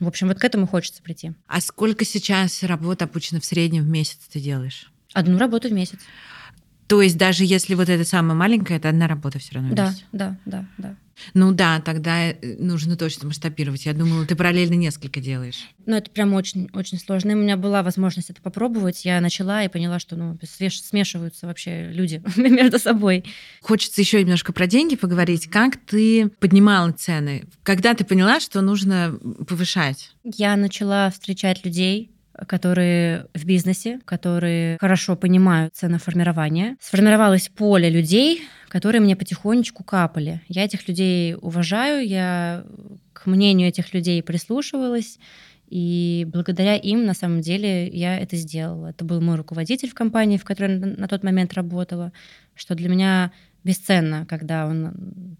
в 0.00 0.08
общем, 0.08 0.28
вот 0.28 0.38
к 0.38 0.44
этому 0.44 0.66
хочется 0.66 1.02
прийти. 1.02 1.32
А 1.46 1.60
сколько 1.60 2.04
сейчас 2.04 2.62
работы 2.64 3.04
обычно 3.04 3.40
в 3.40 3.44
среднем 3.44 3.84
в 3.84 3.88
месяц 3.88 4.18
ты 4.30 4.40
делаешь? 4.40 4.92
Одну 5.14 5.38
работу 5.38 5.68
в 5.68 5.72
месяц. 5.72 6.00
То 6.86 7.00
есть 7.02 7.16
даже 7.16 7.44
если 7.44 7.74
вот 7.74 7.88
это 7.88 8.04
самая 8.04 8.36
маленькая, 8.36 8.76
это 8.78 8.88
одна 8.88 9.08
работа 9.08 9.38
все 9.38 9.54
равно 9.54 9.74
Да, 9.74 9.86
есть? 9.88 10.04
да, 10.12 10.36
да, 10.44 10.66
да. 10.78 10.96
Ну 11.32 11.52
да, 11.52 11.80
тогда 11.80 12.30
э, 12.30 12.34
нужно 12.58 12.96
точно 12.96 13.28
масштабировать. 13.28 13.86
Я 13.86 13.92
думала, 13.92 14.26
ты 14.26 14.34
параллельно 14.34 14.74
несколько 14.74 15.20
делаешь. 15.20 15.68
Ну, 15.86 15.96
это 15.96 16.10
прям 16.10 16.34
очень, 16.34 16.68
очень 16.72 16.98
сложно. 16.98 17.30
И 17.30 17.34
у 17.34 17.38
меня 17.38 17.56
была 17.56 17.82
возможность 17.84 18.30
это 18.30 18.42
попробовать. 18.42 19.04
Я 19.04 19.20
начала 19.20 19.62
и 19.62 19.68
поняла, 19.68 20.00
что 20.00 20.16
ну, 20.16 20.36
смешиваются 20.42 21.46
вообще 21.46 21.90
люди 21.92 22.20
между 22.36 22.78
собой. 22.78 23.24
Хочется 23.62 24.00
еще 24.00 24.20
немножко 24.22 24.52
про 24.52 24.66
деньги 24.66 24.96
поговорить. 24.96 25.48
Как 25.48 25.76
ты 25.76 26.28
поднимала 26.40 26.90
цены? 26.92 27.44
Когда 27.62 27.94
ты 27.94 28.04
поняла, 28.04 28.40
что 28.40 28.60
нужно 28.60 29.18
повышать? 29.46 30.10
Я 30.24 30.56
начала 30.56 31.10
встречать 31.10 31.64
людей, 31.64 32.10
которые 32.46 33.26
в 33.34 33.44
бизнесе, 33.44 34.00
которые 34.04 34.76
хорошо 34.80 35.16
понимают 35.16 35.74
ценоформирование. 35.74 36.76
Сформировалось 36.80 37.48
поле 37.48 37.88
людей, 37.90 38.42
которые 38.68 39.00
мне 39.00 39.16
потихонечку 39.16 39.84
капали. 39.84 40.40
Я 40.48 40.64
этих 40.64 40.88
людей 40.88 41.34
уважаю, 41.34 42.06
я 42.06 42.64
к 43.12 43.26
мнению 43.26 43.68
этих 43.68 43.94
людей 43.94 44.22
прислушивалась, 44.22 45.18
и 45.68 46.26
благодаря 46.32 46.76
им, 46.76 47.04
на 47.04 47.14
самом 47.14 47.40
деле, 47.40 47.88
я 47.88 48.18
это 48.18 48.36
сделала. 48.36 48.88
Это 48.88 49.04
был 49.04 49.20
мой 49.20 49.36
руководитель 49.36 49.90
в 49.90 49.94
компании, 49.94 50.36
в 50.36 50.44
которой 50.44 50.78
на 50.78 51.08
тот 51.08 51.24
момент 51.24 51.54
работала, 51.54 52.12
что 52.54 52.74
для 52.74 52.88
меня 52.88 53.32
бесценно, 53.64 54.26
когда 54.26 54.66
он 54.66 55.36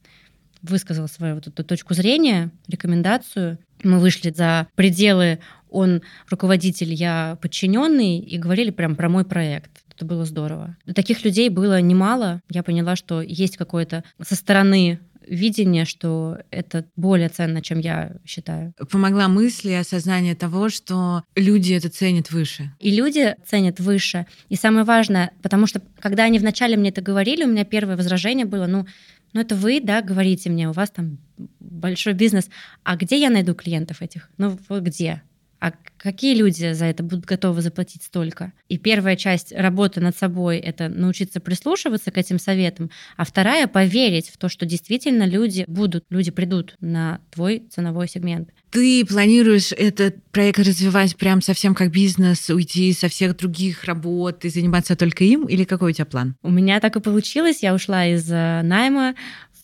высказал 0.69 1.09
свою 1.09 1.37
вот 1.37 1.47
эту 1.47 1.65
точку 1.65 1.95
зрения, 1.95 2.51
рекомендацию. 2.69 3.59
Мы 3.83 3.99
вышли 3.99 4.31
за 4.31 4.67
пределы 4.75 5.39
он 5.75 6.03
руководитель, 6.31 6.95
я 6.95 7.37
подчиненный, 7.43 8.19
и 8.19 8.39
говорили 8.39 8.71
прям 8.71 8.95
про 8.95 9.09
мой 9.09 9.25
проект. 9.25 9.71
Это 9.95 10.05
было 10.05 10.25
здорово. 10.25 10.77
Таких 10.95 11.25
людей 11.25 11.49
было 11.49 11.81
немало. 11.81 12.41
Я 12.49 12.63
поняла, 12.63 12.97
что 12.97 13.21
есть 13.21 13.57
какое-то 13.57 14.05
со 14.23 14.37
стороны 14.37 15.01
видение, 15.27 15.85
что 15.85 16.39
это 16.51 16.85
более 16.97 17.29
ценно, 17.29 17.63
чем 17.63 17.79
я 17.79 18.13
считаю. 18.25 18.73
Помогла 18.91 19.29
мысли 19.29 19.71
и 19.71 19.75
осознание 19.75 20.35
того, 20.35 20.69
что 20.69 21.25
люди 21.35 21.73
это 21.73 21.89
ценят 21.89 22.31
выше. 22.31 22.73
И 22.79 22.91
люди 22.91 23.35
ценят 23.47 23.81
выше. 23.81 24.27
И 24.49 24.57
самое 24.57 24.85
важное, 24.85 25.31
потому 25.43 25.67
что 25.67 25.81
когда 25.99 26.25
они 26.25 26.39
вначале 26.39 26.77
мне 26.77 26.91
это 26.91 27.01
говорили, 27.01 27.45
у 27.45 27.49
меня 27.49 27.65
первое 27.65 27.97
возражение 27.97 28.47
было, 28.47 28.67
ну, 28.67 28.87
ну 29.35 29.41
это 29.41 29.55
вы, 29.55 29.81
да, 29.81 30.01
говорите 30.01 30.49
мне, 30.49 30.69
у 30.69 30.73
вас 30.73 30.91
там 30.91 31.19
большой 31.61 32.15
бизнес, 32.15 32.49
а 32.85 32.97
где 32.97 33.19
я 33.19 33.29
найду 33.29 33.55
клиентов 33.55 34.01
этих? 34.01 34.31
Ну 34.39 34.57
где? 34.81 35.23
А 35.65 35.73
какие 35.97 36.35
люди 36.35 36.75
за 36.75 36.85
это 36.85 37.03
будут 37.03 37.25
готовы 37.25 37.63
заплатить 37.63 38.03
столько? 38.03 38.53
И 38.69 38.77
первая 38.77 39.17
часть 39.17 39.51
работы 39.51 40.03
над 40.03 40.15
собой— 40.15 40.59
это 40.59 40.91
научиться 40.91 41.41
прислушиваться 41.41 42.11
к 42.11 42.19
этим 42.19 42.39
советам, 42.39 42.91
а 43.17 43.25
вторая— 43.25 43.67
поверить 43.69 44.29
в 44.29 44.37
то, 44.37 44.51
что 44.51 44.67
действительно 44.67 45.27
люди 45.27 45.65
будут, 45.67 46.05
люди 46.11 46.31
придут 46.31 46.75
на 46.81 47.21
твой 47.31 47.63
ценовой 47.71 48.09
сегмент. 48.09 48.51
Ты 48.69 49.07
планируешь 49.07 49.73
этот 49.73 50.23
проект 50.33 50.59
развивать 50.59 51.17
прям 51.17 51.41
совсем 51.41 51.75
как 51.75 51.91
бизнес, 51.91 52.51
уйти 52.51 52.93
со 52.93 53.09
всех 53.09 53.37
других 53.37 53.85
работ 53.85 54.45
и 54.45 54.51
заниматься 54.51 54.97
только 54.97 55.25
им, 55.25 55.47
или 55.47 55.65
какой 55.65 55.93
у 55.93 55.95
тебя 55.95 56.05
план? 56.05 56.37
У 56.43 56.51
меня 56.51 56.79
так 56.81 56.97
и 56.97 57.01
получилось. 57.01 57.63
Я 57.63 57.73
ушла 57.73 58.05
из 58.05 58.31
э, 58.31 58.61
найма 58.63 59.15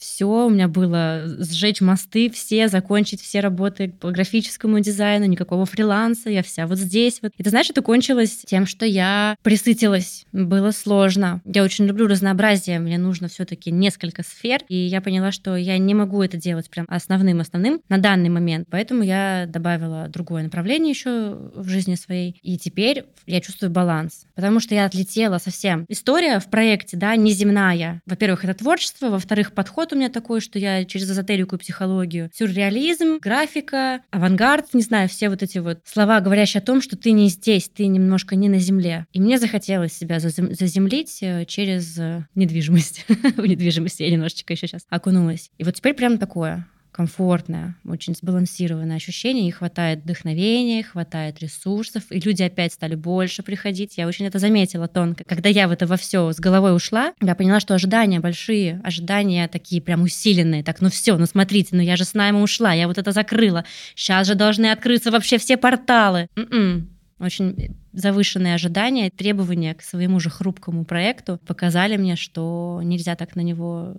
все, 0.00 0.46
у 0.46 0.48
меня 0.48 0.66
было 0.66 1.22
сжечь 1.38 1.82
мосты, 1.82 2.30
все, 2.30 2.68
закончить 2.68 3.20
все 3.20 3.40
работы 3.40 3.92
по 4.00 4.10
графическому 4.10 4.80
дизайну, 4.80 5.26
никакого 5.26 5.66
фриланса, 5.66 6.30
я 6.30 6.42
вся 6.42 6.66
вот 6.66 6.78
здесь 6.78 7.20
вот. 7.20 7.32
И 7.36 7.42
ты 7.42 7.50
знаешь, 7.50 7.68
это 7.68 7.82
кончилось 7.82 8.42
тем, 8.46 8.66
что 8.66 8.86
я 8.86 9.36
присытилась, 9.42 10.24
было 10.32 10.70
сложно. 10.70 11.42
Я 11.44 11.62
очень 11.62 11.84
люблю 11.84 12.06
разнообразие, 12.06 12.78
мне 12.78 12.96
нужно 12.96 13.28
все 13.28 13.44
таки 13.44 13.70
несколько 13.70 14.22
сфер, 14.22 14.62
и 14.68 14.74
я 14.74 15.02
поняла, 15.02 15.32
что 15.32 15.54
я 15.54 15.76
не 15.76 15.92
могу 15.94 16.22
это 16.22 16.38
делать 16.38 16.70
прям 16.70 16.86
основным-основным 16.88 17.82
на 17.90 17.98
данный 17.98 18.30
момент, 18.30 18.68
поэтому 18.70 19.02
я 19.02 19.44
добавила 19.46 20.08
другое 20.08 20.42
направление 20.42 20.90
еще 20.90 21.36
в 21.54 21.68
жизни 21.68 21.94
своей, 21.94 22.40
и 22.42 22.56
теперь 22.56 23.04
я 23.26 23.42
чувствую 23.42 23.70
баланс, 23.70 24.24
потому 24.34 24.60
что 24.60 24.74
я 24.74 24.86
отлетела 24.86 25.36
совсем. 25.36 25.84
История 25.88 26.40
в 26.40 26.48
проекте, 26.48 26.96
да, 26.96 27.14
неземная. 27.16 28.00
Во-первых, 28.06 28.44
это 28.44 28.54
творчество, 28.54 29.10
во-вторых, 29.10 29.52
подход 29.52 29.89
у 29.92 29.96
меня 29.96 30.08
такой, 30.08 30.40
что 30.40 30.58
я 30.58 30.84
через 30.84 31.10
эзотерику 31.10 31.56
и 31.56 31.58
психологию. 31.58 32.30
Сюрреализм, 32.34 33.18
графика, 33.20 34.02
авангард, 34.10 34.74
не 34.74 34.82
знаю, 34.82 35.08
все 35.08 35.28
вот 35.28 35.42
эти 35.42 35.58
вот 35.58 35.80
слова, 35.84 36.20
говорящие 36.20 36.60
о 36.60 36.64
том, 36.64 36.80
что 36.82 36.96
ты 36.96 37.12
не 37.12 37.28
здесь, 37.28 37.68
ты 37.68 37.86
немножко 37.86 38.36
не 38.36 38.48
на 38.48 38.58
земле. 38.58 39.06
И 39.12 39.20
мне 39.20 39.38
захотелось 39.38 39.92
себя 39.92 40.18
заземлить 40.20 41.18
э, 41.22 41.44
через 41.46 41.98
э, 41.98 42.26
недвижимость. 42.34 43.04
В 43.08 43.46
недвижимости 43.46 44.02
я 44.02 44.10
немножечко 44.10 44.52
еще 44.52 44.66
сейчас 44.66 44.82
окунулась. 44.88 45.50
И 45.58 45.64
вот 45.64 45.74
теперь 45.74 45.94
прям 45.94 46.18
такое 46.18 46.66
комфортное, 46.92 47.76
очень 47.84 48.14
сбалансированное 48.14 48.96
ощущение, 48.96 49.48
и 49.48 49.50
хватает 49.50 50.00
вдохновения, 50.00 50.82
хватает 50.82 51.40
ресурсов, 51.40 52.04
и 52.10 52.20
люди 52.20 52.42
опять 52.42 52.72
стали 52.72 52.94
больше 52.94 53.42
приходить. 53.42 53.96
Я 53.96 54.06
очень 54.06 54.26
это 54.26 54.38
заметила 54.38 54.88
тонко. 54.88 55.24
Когда 55.24 55.48
я 55.48 55.68
в 55.68 55.72
это 55.72 55.86
во 55.86 55.96
все 55.96 56.32
с 56.32 56.40
головой 56.40 56.74
ушла, 56.74 57.12
я 57.20 57.34
поняла, 57.34 57.60
что 57.60 57.74
ожидания 57.74 58.20
большие, 58.20 58.80
ожидания 58.84 59.48
такие 59.48 59.80
прям 59.80 60.02
усиленные. 60.02 60.62
Так, 60.62 60.80
ну 60.80 60.90
все, 60.90 61.16
ну 61.16 61.26
смотрите, 61.26 61.70
ну 61.72 61.80
я 61.82 61.96
же 61.96 62.04
с 62.04 62.14
найма 62.14 62.42
ушла, 62.42 62.72
я 62.72 62.88
вот 62.88 62.98
это 62.98 63.12
закрыла. 63.12 63.64
Сейчас 63.94 64.26
же 64.26 64.34
должны 64.34 64.70
открыться 64.70 65.10
вообще 65.10 65.38
все 65.38 65.56
порталы. 65.56 66.28
М-м 66.36 66.88
очень 67.18 67.79
завышенные 67.92 68.54
ожидания, 68.54 69.10
требования 69.10 69.74
к 69.74 69.82
своему 69.82 70.20
же 70.20 70.30
хрупкому 70.30 70.84
проекту 70.84 71.38
показали 71.46 71.96
мне, 71.96 72.16
что 72.16 72.80
нельзя 72.82 73.16
так 73.16 73.36
на 73.36 73.40
него 73.40 73.96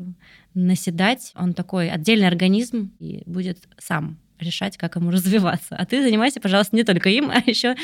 наседать. 0.54 1.32
Он 1.36 1.54
такой 1.54 1.90
отдельный 1.90 2.28
организм 2.28 2.92
и 3.00 3.24
будет 3.26 3.68
сам 3.78 4.18
решать, 4.40 4.78
как 4.78 4.96
ему 4.96 5.12
развиваться. 5.12 5.76
А 5.76 5.86
ты 5.86 6.02
занимайся, 6.02 6.40
пожалуйста, 6.40 6.76
не 6.76 6.84
только 6.84 7.10
им, 7.10 7.30
а 7.30 7.42
еще 7.46 7.76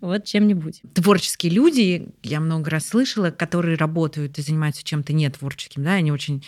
вот 0.00 0.24
чем-нибудь. 0.24 0.82
Творческие 0.94 1.52
люди, 1.52 2.08
я 2.22 2.40
много 2.40 2.70
раз 2.70 2.88
слышала, 2.88 3.30
которые 3.30 3.76
работают 3.76 4.38
и 4.38 4.42
занимаются 4.42 4.84
чем-то 4.84 5.12
не 5.12 5.28
творческим, 5.30 5.84
да, 5.84 5.94
они 5.94 6.12
очень 6.12 6.44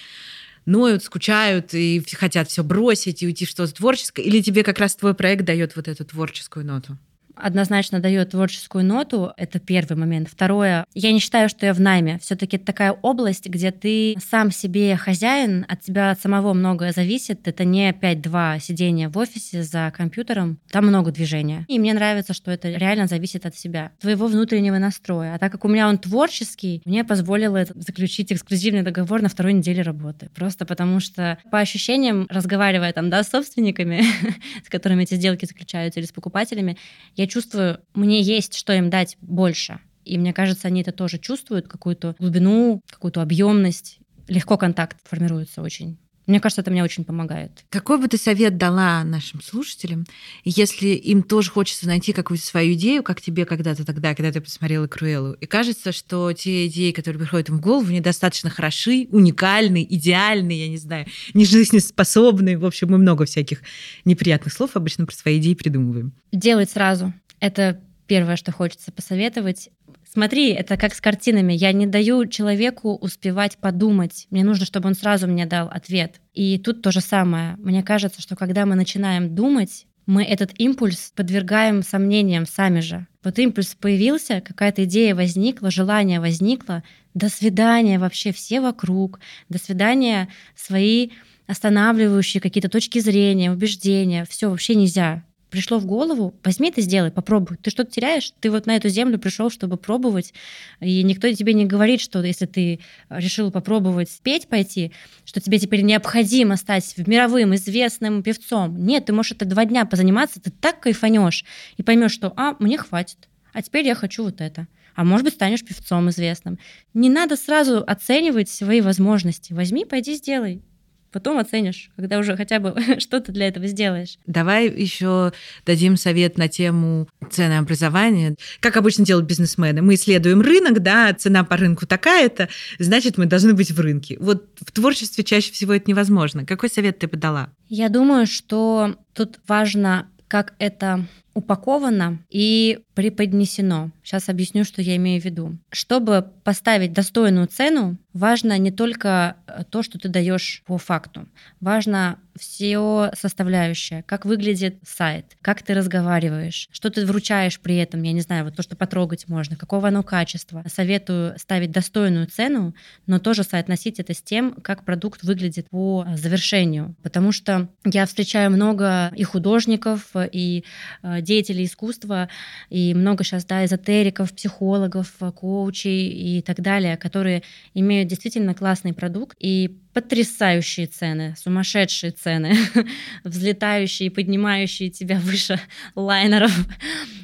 ноют, 0.66 1.02
скучают 1.02 1.74
и 1.74 2.04
хотят 2.12 2.48
все 2.48 2.62
бросить 2.62 3.22
и 3.22 3.26
уйти 3.26 3.44
в 3.44 3.48
что-то 3.48 3.74
творческое, 3.74 4.22
или 4.22 4.40
тебе 4.40 4.62
как 4.62 4.78
раз 4.78 4.94
твой 4.94 5.14
проект 5.14 5.44
дает 5.44 5.74
вот 5.76 5.88
эту 5.88 6.04
творческую 6.04 6.64
ноту? 6.64 6.96
Однозначно 7.42 8.00
дает 8.00 8.30
творческую 8.30 8.84
ноту. 8.84 9.32
Это 9.36 9.58
первый 9.58 9.96
момент. 9.96 10.28
Второе, 10.28 10.84
я 10.94 11.12
не 11.12 11.18
считаю, 11.18 11.48
что 11.48 11.66
я 11.66 11.74
в 11.74 11.80
найме. 11.80 12.18
Все-таки 12.20 12.56
это 12.56 12.66
такая 12.66 12.92
область, 12.92 13.46
где 13.46 13.70
ты 13.70 14.16
сам 14.30 14.50
себе 14.50 14.96
хозяин, 14.96 15.64
от 15.68 15.80
тебя 15.80 16.16
самого 16.20 16.52
многое 16.52 16.92
зависит. 16.92 17.46
Это 17.48 17.64
не 17.64 17.90
5-2 17.92 18.60
сидения 18.60 19.08
в 19.08 19.18
офисе 19.18 19.62
за 19.62 19.92
компьютером. 19.96 20.58
Там 20.70 20.86
много 20.86 21.10
движения. 21.10 21.64
И 21.68 21.78
мне 21.78 21.94
нравится, 21.94 22.34
что 22.34 22.50
это 22.50 22.68
реально 22.70 23.06
зависит 23.06 23.46
от 23.46 23.56
себя, 23.56 23.92
твоего 24.00 24.26
внутреннего 24.26 24.78
настроя. 24.78 25.34
А 25.34 25.38
так 25.38 25.52
как 25.52 25.64
у 25.64 25.68
меня 25.68 25.88
он 25.88 25.98
творческий, 25.98 26.82
мне 26.84 27.04
позволило 27.04 27.64
заключить 27.74 28.32
эксклюзивный 28.32 28.82
договор 28.82 29.22
на 29.22 29.28
второй 29.28 29.52
неделе 29.52 29.82
работы. 29.82 30.30
Просто 30.34 30.66
потому 30.66 31.00
что 31.00 31.38
по 31.50 31.58
ощущениям, 31.58 32.26
разговаривая 32.30 32.92
там, 32.92 33.10
да, 33.10 33.22
с 33.22 33.30
собственниками, 33.30 34.04
с 34.64 34.68
которыми 34.68 35.04
эти 35.04 35.14
сделки 35.14 35.44
заключаются, 35.44 36.00
или 36.00 36.06
с 36.06 36.12
покупателями, 36.12 36.76
я 37.16 37.26
чувствую, 37.30 37.80
мне 37.94 38.20
есть 38.20 38.54
что 38.54 38.74
им 38.74 38.90
дать 38.90 39.16
больше. 39.22 39.80
И 40.04 40.18
мне 40.18 40.32
кажется, 40.32 40.68
они 40.68 40.82
это 40.82 40.92
тоже 40.92 41.18
чувствуют, 41.18 41.68
какую-то 41.68 42.16
глубину, 42.18 42.82
какую-то 42.90 43.22
объемность. 43.22 43.98
Легко 44.28 44.58
контакт 44.58 44.98
формируется 45.08 45.62
очень. 45.62 45.98
Мне 46.26 46.40
кажется, 46.40 46.60
это 46.60 46.70
мне 46.70 46.84
очень 46.84 47.04
помогает. 47.04 47.64
Какой 47.70 47.98
бы 47.98 48.06
ты 48.06 48.16
совет 48.16 48.56
дала 48.56 49.02
нашим 49.04 49.40
слушателям, 49.42 50.06
если 50.44 50.88
им 50.88 51.22
тоже 51.22 51.50
хочется 51.50 51.86
найти 51.86 52.12
какую-то 52.12 52.44
свою 52.44 52.74
идею, 52.74 53.02
как 53.02 53.20
тебе 53.20 53.44
когда-то 53.44 53.84
тогда, 53.84 54.14
когда 54.14 54.30
ты 54.30 54.40
посмотрела 54.40 54.86
Круэллу, 54.86 55.32
и 55.32 55.46
кажется, 55.46 55.92
что 55.92 56.32
те 56.32 56.66
идеи, 56.66 56.92
которые 56.92 57.20
приходят 57.20 57.48
им 57.48 57.58
в 57.58 57.60
голову, 57.60 57.90
недостаточно 57.90 58.50
хороши, 58.50 59.08
уникальны, 59.10 59.86
идеальны, 59.88 60.52
я 60.52 60.68
не 60.68 60.78
знаю, 60.78 61.06
не 61.34 61.44
жизнеспособны. 61.44 62.58
В 62.58 62.66
общем, 62.66 62.88
мы 62.90 62.98
много 62.98 63.24
всяких 63.24 63.62
неприятных 64.04 64.52
слов 64.52 64.70
обычно 64.74 65.06
про 65.06 65.14
свои 65.14 65.38
идеи 65.38 65.54
придумываем. 65.54 66.12
Делать 66.32 66.70
сразу. 66.70 67.12
Это 67.40 67.80
первое, 68.06 68.36
что 68.36 68.52
хочется 68.52 68.92
посоветовать. 68.92 69.70
Смотри, 70.12 70.50
это 70.50 70.76
как 70.76 70.92
с 70.92 71.00
картинами. 71.00 71.52
Я 71.52 71.72
не 71.72 71.86
даю 71.86 72.26
человеку 72.26 72.96
успевать 72.96 73.58
подумать. 73.58 74.26
Мне 74.30 74.42
нужно, 74.42 74.66
чтобы 74.66 74.88
он 74.88 74.96
сразу 74.96 75.28
мне 75.28 75.46
дал 75.46 75.68
ответ. 75.68 76.20
И 76.34 76.58
тут 76.58 76.82
то 76.82 76.90
же 76.90 77.00
самое. 77.00 77.54
Мне 77.58 77.84
кажется, 77.84 78.20
что 78.20 78.34
когда 78.34 78.66
мы 78.66 78.74
начинаем 78.74 79.36
думать, 79.36 79.86
мы 80.06 80.24
этот 80.24 80.50
импульс 80.58 81.12
подвергаем 81.14 81.84
сомнениям 81.84 82.44
сами 82.44 82.80
же. 82.80 83.06
Вот 83.22 83.38
импульс 83.38 83.76
появился, 83.76 84.40
какая-то 84.40 84.82
идея 84.82 85.14
возникла, 85.14 85.70
желание 85.70 86.18
возникло. 86.18 86.82
До 87.14 87.28
свидания 87.28 88.00
вообще 88.00 88.32
все 88.32 88.60
вокруг. 88.60 89.20
До 89.48 89.58
свидания 89.58 90.28
свои 90.56 91.10
останавливающие 91.46 92.40
какие-то 92.40 92.68
точки 92.68 92.98
зрения, 92.98 93.52
убеждения. 93.52 94.26
Все 94.28 94.50
вообще 94.50 94.74
нельзя 94.74 95.22
пришло 95.50 95.78
в 95.78 95.86
голову, 95.86 96.34
возьми 96.44 96.68
это 96.68 96.80
сделай, 96.80 97.10
попробуй. 97.10 97.56
Ты 97.58 97.70
что-то 97.70 97.90
теряешь? 97.90 98.32
Ты 98.40 98.50
вот 98.50 98.66
на 98.66 98.76
эту 98.76 98.88
землю 98.88 99.18
пришел, 99.18 99.50
чтобы 99.50 99.76
пробовать, 99.76 100.32
и 100.80 101.02
никто 101.02 101.30
тебе 101.32 101.52
не 101.52 101.66
говорит, 101.66 102.00
что 102.00 102.22
если 102.22 102.46
ты 102.46 102.80
решил 103.08 103.50
попробовать 103.50 104.10
петь 104.22 104.48
пойти, 104.48 104.92
что 105.24 105.40
тебе 105.40 105.58
теперь 105.58 105.82
необходимо 105.82 106.56
стать 106.56 106.94
мировым 107.06 107.54
известным 107.54 108.22
певцом. 108.22 108.76
Нет, 108.84 109.06
ты 109.06 109.12
можешь 109.12 109.32
это 109.32 109.44
два 109.44 109.64
дня 109.64 109.84
позаниматься, 109.84 110.40
ты 110.40 110.50
так 110.50 110.80
кайфанешь 110.80 111.44
и 111.76 111.82
поймешь, 111.82 112.12
что 112.12 112.32
а, 112.36 112.56
мне 112.58 112.78
хватит, 112.78 113.28
а 113.52 113.62
теперь 113.62 113.86
я 113.86 113.94
хочу 113.94 114.24
вот 114.24 114.40
это 114.40 114.66
а 114.94 115.04
может 115.04 115.24
быть, 115.24 115.34
станешь 115.34 115.64
певцом 115.64 116.10
известным. 116.10 116.58
Не 116.92 117.08
надо 117.08 117.36
сразу 117.36 117.82
оценивать 117.86 118.50
свои 118.50 118.82
возможности. 118.82 119.54
Возьми, 119.54 119.86
пойди 119.86 120.14
сделай. 120.14 120.62
Потом 121.12 121.38
оценишь, 121.38 121.90
когда 121.96 122.18
уже 122.18 122.36
хотя 122.36 122.60
бы 122.60 122.74
что-то 122.98 123.32
для 123.32 123.48
этого 123.48 123.66
сделаешь. 123.66 124.18
Давай 124.26 124.68
еще 124.68 125.32
дадим 125.66 125.96
совет 125.96 126.38
на 126.38 126.48
тему 126.48 127.08
ценообразования. 127.30 128.36
Как 128.60 128.76
обычно 128.76 129.04
делают 129.04 129.28
бизнесмены. 129.28 129.82
Мы 129.82 129.94
исследуем 129.94 130.40
рынок, 130.40 130.80
да, 130.80 131.12
цена 131.14 131.44
по 131.44 131.56
рынку 131.56 131.86
такая-то, 131.86 132.48
значит, 132.78 133.18
мы 133.18 133.26
должны 133.26 133.54
быть 133.54 133.70
в 133.70 133.80
рынке. 133.80 134.16
Вот 134.20 134.46
в 134.60 134.70
творчестве 134.72 135.24
чаще 135.24 135.52
всего 135.52 135.74
это 135.74 135.90
невозможно. 135.90 136.46
Какой 136.46 136.68
совет 136.68 136.98
ты 136.98 137.08
бы 137.08 137.16
дала? 137.16 137.50
Я 137.68 137.88
думаю, 137.88 138.26
что 138.26 138.96
тут 139.14 139.38
важно, 139.46 140.08
как 140.28 140.54
это 140.58 141.06
упаковано 141.34 142.18
и 142.28 142.80
преподнесено. 142.94 143.90
Сейчас 144.02 144.28
объясню, 144.28 144.64
что 144.64 144.82
я 144.82 144.96
имею 144.96 145.20
в 145.20 145.24
виду. 145.24 145.56
Чтобы 145.70 146.26
поставить 146.44 146.92
достойную 146.92 147.46
цену, 147.46 147.96
важно 148.12 148.58
не 148.58 148.70
только 148.70 149.36
э, 149.46 149.62
то, 149.70 149.82
что 149.82 149.98
ты 149.98 150.08
даешь 150.08 150.62
по 150.66 150.76
факту. 150.78 151.26
Важно 151.60 152.18
все 152.38 153.10
составляющее, 153.14 154.02
как 154.06 154.24
выглядит 154.24 154.76
сайт, 154.82 155.36
как 155.42 155.62
ты 155.62 155.74
разговариваешь, 155.74 156.68
что 156.72 156.90
ты 156.90 157.04
вручаешь 157.04 157.60
при 157.60 157.76
этом, 157.76 158.02
я 158.02 158.12
не 158.12 158.20
знаю, 158.20 158.44
вот 158.44 158.56
то, 158.56 158.62
что 158.62 158.76
потрогать 158.76 159.28
можно, 159.28 159.56
какого 159.56 159.88
оно 159.88 160.02
качества. 160.02 160.64
Советую 160.66 161.38
ставить 161.38 161.70
достойную 161.70 162.26
цену, 162.26 162.74
но 163.06 163.18
тоже 163.18 163.44
соотносить 163.44 164.00
это 164.00 164.14
с 164.14 164.22
тем, 164.22 164.52
как 164.52 164.84
продукт 164.84 165.22
выглядит 165.22 165.68
по 165.70 166.06
завершению. 166.14 166.94
Потому 167.02 167.32
что 167.32 167.68
я 167.84 168.06
встречаю 168.06 168.50
много 168.50 169.12
и 169.14 169.22
художников, 169.22 170.10
и 170.32 170.64
э, 171.02 171.20
деятелей 171.30 171.64
искусства, 171.64 172.28
и 172.70 172.94
много 172.94 173.24
сейчас, 173.24 173.44
да, 173.44 173.64
эзотериков, 173.64 174.32
психологов, 174.32 175.14
коучей 175.36 176.08
и 176.08 176.42
так 176.42 176.60
далее, 176.60 176.96
которые 176.96 177.42
имеют 177.74 178.08
действительно 178.08 178.54
классный 178.54 178.92
продукт. 178.92 179.36
И 179.38 179.78
потрясающие 179.92 180.86
цены, 180.86 181.34
сумасшедшие 181.36 182.12
цены, 182.12 182.54
взлетающие 183.24 184.06
и 184.06 184.10
поднимающие 184.10 184.90
тебя 184.90 185.18
выше 185.18 185.60
лайнеров. 185.94 186.52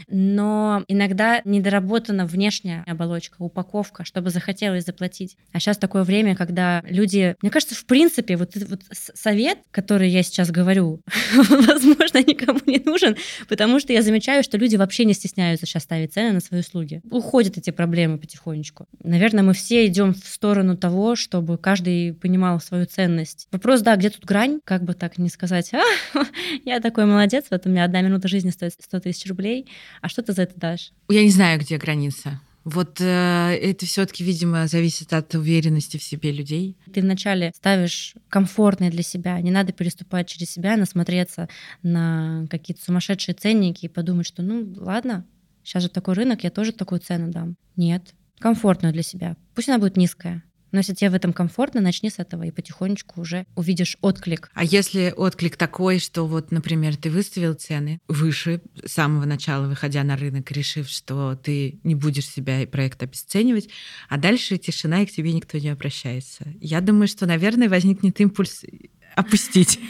Но 0.08 0.84
иногда 0.86 1.40
недоработана 1.44 2.26
внешняя 2.26 2.84
оболочка, 2.86 3.36
упаковка, 3.40 4.04
чтобы 4.04 4.30
захотелось 4.30 4.84
заплатить. 4.84 5.36
А 5.52 5.58
сейчас 5.58 5.78
такое 5.78 6.04
время, 6.04 6.36
когда 6.36 6.82
люди... 6.86 7.34
Мне 7.42 7.50
кажется, 7.50 7.74
в 7.74 7.84
принципе, 7.86 8.36
вот 8.36 8.54
вот 8.68 8.82
совет, 8.92 9.58
который 9.70 10.08
я 10.08 10.22
сейчас 10.22 10.50
говорю, 10.50 11.00
возможно, 11.34 12.18
никому 12.18 12.60
не 12.66 12.78
нужен, 12.78 13.16
потому 13.48 13.80
что 13.80 13.92
я 13.92 14.02
замечаю, 14.02 14.42
что 14.44 14.58
люди 14.58 14.76
вообще 14.76 15.04
не 15.04 15.14
стесняются 15.14 15.66
сейчас 15.66 15.82
ставить 15.82 16.14
цены 16.14 16.32
на 16.32 16.40
свои 16.40 16.60
услуги. 16.60 17.00
Уходят 17.10 17.58
эти 17.58 17.70
проблемы 17.70 18.18
потихонечку. 18.18 18.86
Наверное, 19.02 19.42
мы 19.42 19.54
все 19.54 19.86
идем 19.86 20.14
в 20.14 20.26
сторону 20.26 20.76
того, 20.76 21.16
чтобы 21.16 21.58
каждый 21.58 22.14
понимал 22.14 22.55
понимал 22.56 22.60
свою 22.60 22.86
ценность. 22.86 23.48
Вопрос, 23.52 23.82
да, 23.82 23.96
где 23.96 24.10
тут 24.10 24.24
грань, 24.24 24.60
как 24.64 24.82
бы 24.82 24.94
так 24.94 25.18
не 25.18 25.28
сказать, 25.28 25.72
а, 25.74 25.82
я 26.64 26.80
такой 26.80 27.06
молодец, 27.06 27.46
вот 27.50 27.66
у 27.66 27.70
меня 27.70 27.84
одна 27.84 28.02
минута 28.02 28.28
жизни 28.28 28.50
стоит 28.50 28.74
100 28.80 29.00
тысяч 29.00 29.28
рублей, 29.28 29.66
а 30.00 30.08
что 30.08 30.22
ты 30.22 30.32
за 30.32 30.42
это 30.42 30.58
дашь? 30.58 30.92
Я 31.08 31.22
не 31.22 31.30
знаю, 31.30 31.60
где 31.60 31.76
граница. 31.78 32.40
Вот 32.64 33.00
э, 33.00 33.58
это 33.62 33.86
все-таки, 33.86 34.24
видимо, 34.24 34.66
зависит 34.66 35.12
от 35.12 35.32
уверенности 35.36 35.98
в 35.98 36.02
себе 36.02 36.32
людей. 36.32 36.76
Ты 36.92 37.00
вначале 37.00 37.52
ставишь 37.54 38.16
комфортное 38.28 38.90
для 38.90 39.04
себя, 39.04 39.40
не 39.40 39.52
надо 39.52 39.72
переступать 39.72 40.26
через 40.26 40.50
себя, 40.50 40.76
насмотреться 40.76 41.48
на 41.84 42.46
какие-то 42.50 42.82
сумасшедшие 42.82 43.36
ценники 43.36 43.84
и 43.84 43.88
подумать, 43.88 44.26
что 44.26 44.42
ну 44.42 44.74
ладно, 44.78 45.24
сейчас 45.62 45.84
же 45.84 45.88
такой 45.88 46.14
рынок, 46.14 46.42
я 46.42 46.50
тоже 46.50 46.72
такую 46.72 47.00
цену 47.00 47.30
дам. 47.30 47.54
Нет, 47.76 48.14
комфортную 48.40 48.92
для 48.92 49.04
себя. 49.04 49.36
Пусть 49.54 49.68
она 49.68 49.78
будет 49.78 49.96
низкая, 49.96 50.42
но 50.76 50.80
если 50.80 50.92
тебе 50.92 51.08
в 51.08 51.14
этом 51.14 51.32
комфортно, 51.32 51.80
начни 51.80 52.10
с 52.10 52.18
этого 52.18 52.42
и 52.42 52.50
потихонечку 52.50 53.22
уже 53.22 53.46
увидишь 53.54 53.96
отклик. 54.02 54.50
А 54.52 54.62
если 54.62 55.10
отклик 55.16 55.56
такой, 55.56 55.98
что 55.98 56.26
вот, 56.26 56.50
например, 56.50 56.96
ты 56.96 57.08
выставил 57.08 57.54
цены 57.54 57.98
выше 58.08 58.60
с 58.84 58.92
самого 58.92 59.24
начала, 59.24 59.68
выходя 59.68 60.04
на 60.04 60.18
рынок, 60.18 60.50
решив, 60.52 60.90
что 60.90 61.34
ты 61.34 61.80
не 61.82 61.94
будешь 61.94 62.28
себя 62.28 62.60
и 62.60 62.66
проект 62.66 63.02
обесценивать, 63.02 63.70
а 64.10 64.18
дальше 64.18 64.58
тишина, 64.58 65.00
и 65.00 65.06
к 65.06 65.12
тебе 65.12 65.32
никто 65.32 65.56
не 65.56 65.70
обращается. 65.70 66.44
Я 66.60 66.82
думаю, 66.82 67.08
что, 67.08 67.24
наверное, 67.24 67.70
возникнет 67.70 68.20
импульс 68.20 68.62
опустить. 69.14 69.80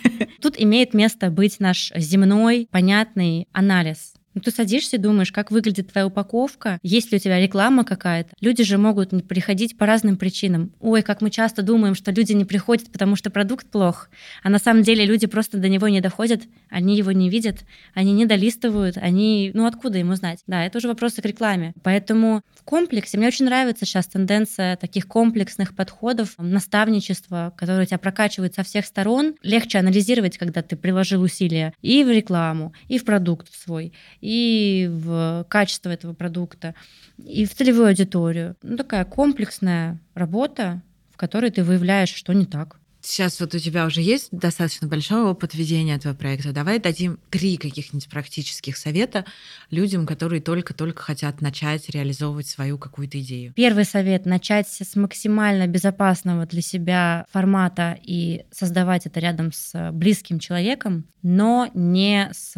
Тут 0.41 0.55
имеет 0.57 0.95
место 0.95 1.31
быть 1.31 1.59
наш 1.59 1.91
земной, 1.97 2.69
понятный 2.71 3.49
анализ 3.51 4.15
ну, 4.37 4.43
ты 4.43 4.51
садишься 4.51 4.97
и 4.97 4.99
думаешь, 4.99 5.33
как 5.33 5.51
выглядит 5.51 5.91
твоя 5.91 6.07
упаковка, 6.07 6.79
есть 6.83 7.11
ли 7.11 7.17
у 7.17 7.19
тебя 7.19 7.41
реклама 7.41 7.85
какая-то. 7.85 8.35
Люди 8.41 8.65
же 8.65 8.77
могут 8.77 9.13
не 9.13 9.23
приходить 9.23 9.79
по 9.79 9.87
разным 9.87 10.19
причинам. 10.19 10.73
Ой, 10.79 11.01
как 11.01 11.23
мы 11.23 11.31
часто 11.31 11.63
думаем, 11.63 11.95
что 11.95 12.11
люди 12.11 12.35
не 12.35 12.45
приходят, 12.45 12.93
потому 12.93 13.17
что 13.17 13.31
продукт 13.31 13.67
плох. 13.71 14.11
А 14.43 14.51
на 14.51 14.59
самом 14.59 14.83
деле 14.83 15.07
люди 15.07 15.27
просто 15.27 15.57
до 15.57 15.71
него 15.71 15.89
не 15.89 16.03
доходят, 16.03 16.43
они 16.69 16.99
его 16.99 17.13
не 17.13 17.31
видят, 17.31 17.65
они 17.95 18.13
не 18.13 18.27
долистывают, 18.27 18.99
они... 18.99 19.53
Ну, 19.55 19.65
откуда 19.65 19.97
ему 19.97 20.15
знать? 20.17 20.41
Да, 20.47 20.67
это 20.67 20.77
уже 20.77 20.89
вопросы 20.89 21.23
к 21.23 21.25
рекламе. 21.25 21.73
Поэтому 21.83 22.43
в 22.55 22.63
комплексе 22.63 23.17
мне 23.17 23.29
очень 23.29 23.47
нравится 23.47 23.87
сейчас 23.87 24.07
тенденция 24.07 24.77
таких 24.77 25.09
комплексных 25.09 25.75
подходов, 25.75 26.35
наставничества, 26.37 27.55
которые 27.57 27.87
тебя 27.87 27.97
прокачивают 27.97 28.55
со 28.55 28.65
всех 28.65 28.85
сторон. 28.85 29.35
Легче 29.43 29.79
анализировать, 29.79 30.37
когда 30.37 30.61
ты 30.61 30.77
приложил 30.77 31.23
усилия 31.23 31.73
и 31.81 32.05
в 32.05 32.11
рекламу, 32.11 32.75
и 32.89 32.99
в 32.99 33.07
продукт 33.07 33.51
свой, 33.55 33.95
и 34.27 34.89
в 34.91 35.47
качество 35.49 35.89
этого 35.89 36.13
продукта, 36.13 36.75
и 37.17 37.45
в 37.45 37.55
целевую 37.55 37.89
аудиторию. 37.89 38.57
Ну, 38.61 38.77
такая 38.77 39.05
комплексная 39.05 40.01
работа, 40.15 40.83
в 41.13 41.17
которой 41.17 41.51
ты 41.51 41.63
выявляешь, 41.63 42.13
что 42.13 42.33
не 42.33 42.45
так. 42.45 42.81
Сейчас 43.07 43.39
вот 43.39 43.55
у 43.55 43.59
тебя 43.61 43.87
уже 43.87 44.01
есть 44.01 44.31
достаточно 44.33 44.89
большой 44.89 45.23
опыт 45.23 45.55
ведения 45.55 45.95
этого 45.95 46.13
проекта. 46.13 46.53
Давай 46.53 46.81
дадим 46.81 47.21
три 47.31 47.57
каких-нибудь 47.57 48.09
практических 48.09 48.77
совета 48.77 49.25
людям, 49.71 50.07
которые 50.07 50.43
только-только 50.43 51.03
хотят 51.03 51.41
начать 51.41 51.89
реализовывать 51.89 52.49
свою 52.49 52.79
какую-то 52.79 53.21
идею. 53.21 53.53
Первый 53.55 53.85
совет— 53.85 54.25
начать 54.27 54.67
с 54.69 54.97
максимально 54.97 55.69
безопасного 55.69 56.47
для 56.47 56.63
себя 56.63 57.27
формата 57.31 57.97
и 58.03 58.45
создавать 58.51 59.07
это 59.07 59.21
рядом 59.21 59.53
с 59.53 59.93
близким 59.93 60.41
человеком, 60.41 61.05
но 61.23 61.71
не 61.75 62.29
с 62.33 62.55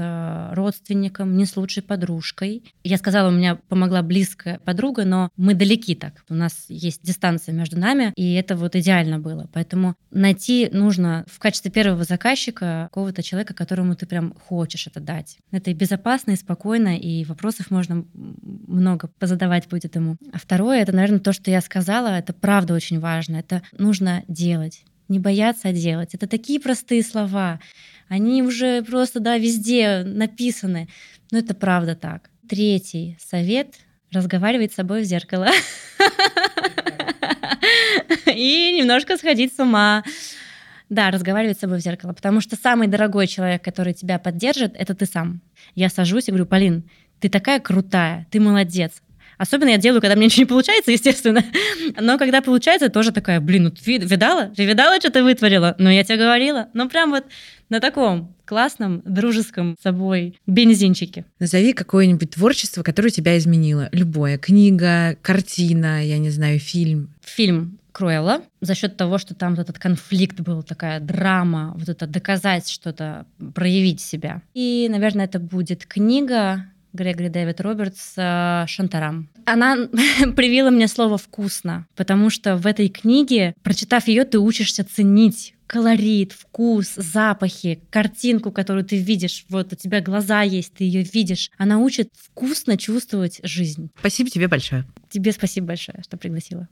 родственником, 0.54 1.36
не 1.36 1.44
с 1.44 1.56
лучшей 1.56 1.82
подружкой. 1.82 2.62
Я 2.84 2.96
сказала, 2.96 3.28
у 3.28 3.32
меня 3.32 3.56
помогла 3.68 4.02
близкая 4.02 4.60
подруга, 4.60 5.04
но 5.04 5.30
мы 5.36 5.54
далеки 5.54 5.94
так. 5.94 6.24
У 6.28 6.34
нас 6.34 6.66
есть 6.68 7.02
дистанция 7.02 7.54
между 7.54 7.78
нами, 7.78 8.12
и 8.16 8.34
это 8.34 8.56
вот 8.56 8.76
идеально 8.76 9.18
было. 9.18 9.48
Поэтому 9.52 9.94
найти 10.10 10.37
найти 10.38 10.68
нужно 10.72 11.24
в 11.26 11.40
качестве 11.40 11.70
первого 11.70 12.04
заказчика 12.04 12.88
какого-то 12.92 13.22
человека, 13.24 13.54
которому 13.54 13.96
ты 13.96 14.06
прям 14.06 14.34
хочешь 14.34 14.86
это 14.86 15.00
дать. 15.00 15.38
Это 15.50 15.70
и 15.70 15.74
безопасно, 15.74 16.30
и 16.30 16.36
спокойно, 16.36 16.96
и 16.96 17.24
вопросов 17.24 17.72
можно 17.72 18.06
много 18.14 19.08
позадавать 19.18 19.68
будет 19.68 19.96
ему. 19.96 20.16
А 20.32 20.38
второе, 20.38 20.80
это, 20.80 20.92
наверное, 20.92 21.18
то, 21.18 21.32
что 21.32 21.50
я 21.50 21.60
сказала, 21.60 22.08
это 22.08 22.32
правда 22.32 22.74
очень 22.74 23.00
важно. 23.00 23.36
Это 23.36 23.62
нужно 23.76 24.22
делать. 24.28 24.84
Не 25.08 25.18
бояться 25.18 25.72
делать. 25.72 26.14
Это 26.14 26.28
такие 26.28 26.60
простые 26.60 27.02
слова. 27.02 27.58
Они 28.08 28.42
уже 28.42 28.82
просто, 28.82 29.18
да, 29.18 29.38
везде 29.38 30.04
написаны. 30.04 30.88
Но 31.32 31.38
это 31.38 31.54
правда 31.54 31.96
так. 31.96 32.30
Третий 32.48 33.18
совет— 33.20 33.74
разговаривать 34.12 34.72
с 34.72 34.76
собой 34.76 35.02
в 35.02 35.04
зеркало. 35.04 35.48
и 38.26 38.72
немножко 38.78 39.16
сходить 39.16 39.54
с 39.54 39.58
ума. 39.58 40.04
Да, 40.88 41.10
разговаривать 41.10 41.58
с 41.58 41.60
собой 41.60 41.78
в 41.78 41.82
зеркало, 41.82 42.12
потому 42.12 42.40
что 42.40 42.56
самый 42.56 42.88
дорогой 42.88 43.26
человек, 43.26 43.62
который 43.62 43.92
тебя 43.92 44.18
поддержит, 44.18 44.74
это 44.74 44.94
ты 44.94 45.04
сам. 45.04 45.42
Я 45.74 45.90
сажусь 45.90 46.28
и 46.28 46.30
говорю, 46.30 46.46
Полин, 46.46 46.88
ты 47.20 47.28
такая 47.28 47.60
крутая, 47.60 48.26
ты 48.30 48.40
молодец. 48.40 49.02
Особенно 49.38 49.68
я 49.68 49.78
делаю, 49.78 50.00
когда 50.00 50.16
мне 50.16 50.26
ничего 50.26 50.42
не 50.42 50.46
получается, 50.46 50.90
естественно. 50.92 51.44
Но 51.98 52.18
когда 52.18 52.42
получается, 52.42 52.88
тоже 52.88 53.12
такая, 53.12 53.40
блин, 53.40 53.64
ну 53.64 53.70
ты 53.70 53.98
видала? 53.98 54.52
Ты 54.54 54.64
видала, 54.64 54.98
что 54.98 55.10
ты 55.10 55.22
вытворила? 55.22 55.76
Ну, 55.78 55.88
я 55.90 56.04
тебе 56.04 56.18
говорила. 56.18 56.68
Ну, 56.74 56.88
прям 56.88 57.10
вот 57.10 57.24
на 57.68 57.80
таком 57.80 58.34
классном, 58.44 59.02
дружеском 59.04 59.76
собой 59.80 60.38
бензинчике. 60.46 61.24
Назови 61.38 61.72
какое-нибудь 61.72 62.30
творчество, 62.30 62.82
которое 62.82 63.10
тебя 63.10 63.38
изменило. 63.38 63.88
Любое. 63.92 64.38
Книга, 64.38 65.16
картина, 65.22 66.04
я 66.04 66.18
не 66.18 66.30
знаю, 66.30 66.58
фильм. 66.58 67.10
Фильм 67.22 67.78
Круэлла 67.98 68.42
за 68.60 68.76
счет 68.76 68.96
того, 68.96 69.18
что 69.18 69.34
там 69.34 69.56
вот 69.56 69.62
этот 69.62 69.80
конфликт 69.80 70.38
был, 70.38 70.62
такая 70.62 71.00
драма, 71.00 71.74
вот 71.76 71.88
это 71.88 72.06
доказать 72.06 72.68
что-то, 72.68 73.26
проявить 73.54 74.00
себя. 74.00 74.40
И, 74.54 74.86
наверное, 74.88 75.24
это 75.24 75.40
будет 75.40 75.84
книга 75.84 76.66
Грегори 76.92 77.28
Дэвид 77.28 77.60
Робертс 77.60 78.14
«Шантарам». 78.14 79.28
Она 79.46 79.76
привила 80.36 80.70
мне 80.70 80.86
слово 80.86 81.18
«вкусно», 81.18 81.88
потому 81.96 82.30
что 82.30 82.56
в 82.56 82.68
этой 82.68 82.88
книге, 82.88 83.54
прочитав 83.64 84.06
ее, 84.06 84.24
ты 84.24 84.38
учишься 84.38 84.84
ценить 84.84 85.54
колорит, 85.66 86.32
вкус, 86.32 86.94
запахи, 86.94 87.80
картинку, 87.90 88.52
которую 88.52 88.84
ты 88.84 88.96
видишь. 88.96 89.44
Вот 89.48 89.72
у 89.72 89.76
тебя 89.76 90.00
глаза 90.00 90.42
есть, 90.42 90.74
ты 90.74 90.84
ее 90.84 91.02
видишь. 91.02 91.50
Она 91.58 91.78
учит 91.78 92.08
вкусно 92.16 92.78
чувствовать 92.78 93.40
жизнь. 93.42 93.90
Спасибо 93.98 94.30
тебе 94.30 94.48
большое. 94.48 94.86
Тебе 95.10 95.32
спасибо 95.32 95.66
большое, 95.66 96.00
что 96.04 96.16
пригласила. 96.16 96.68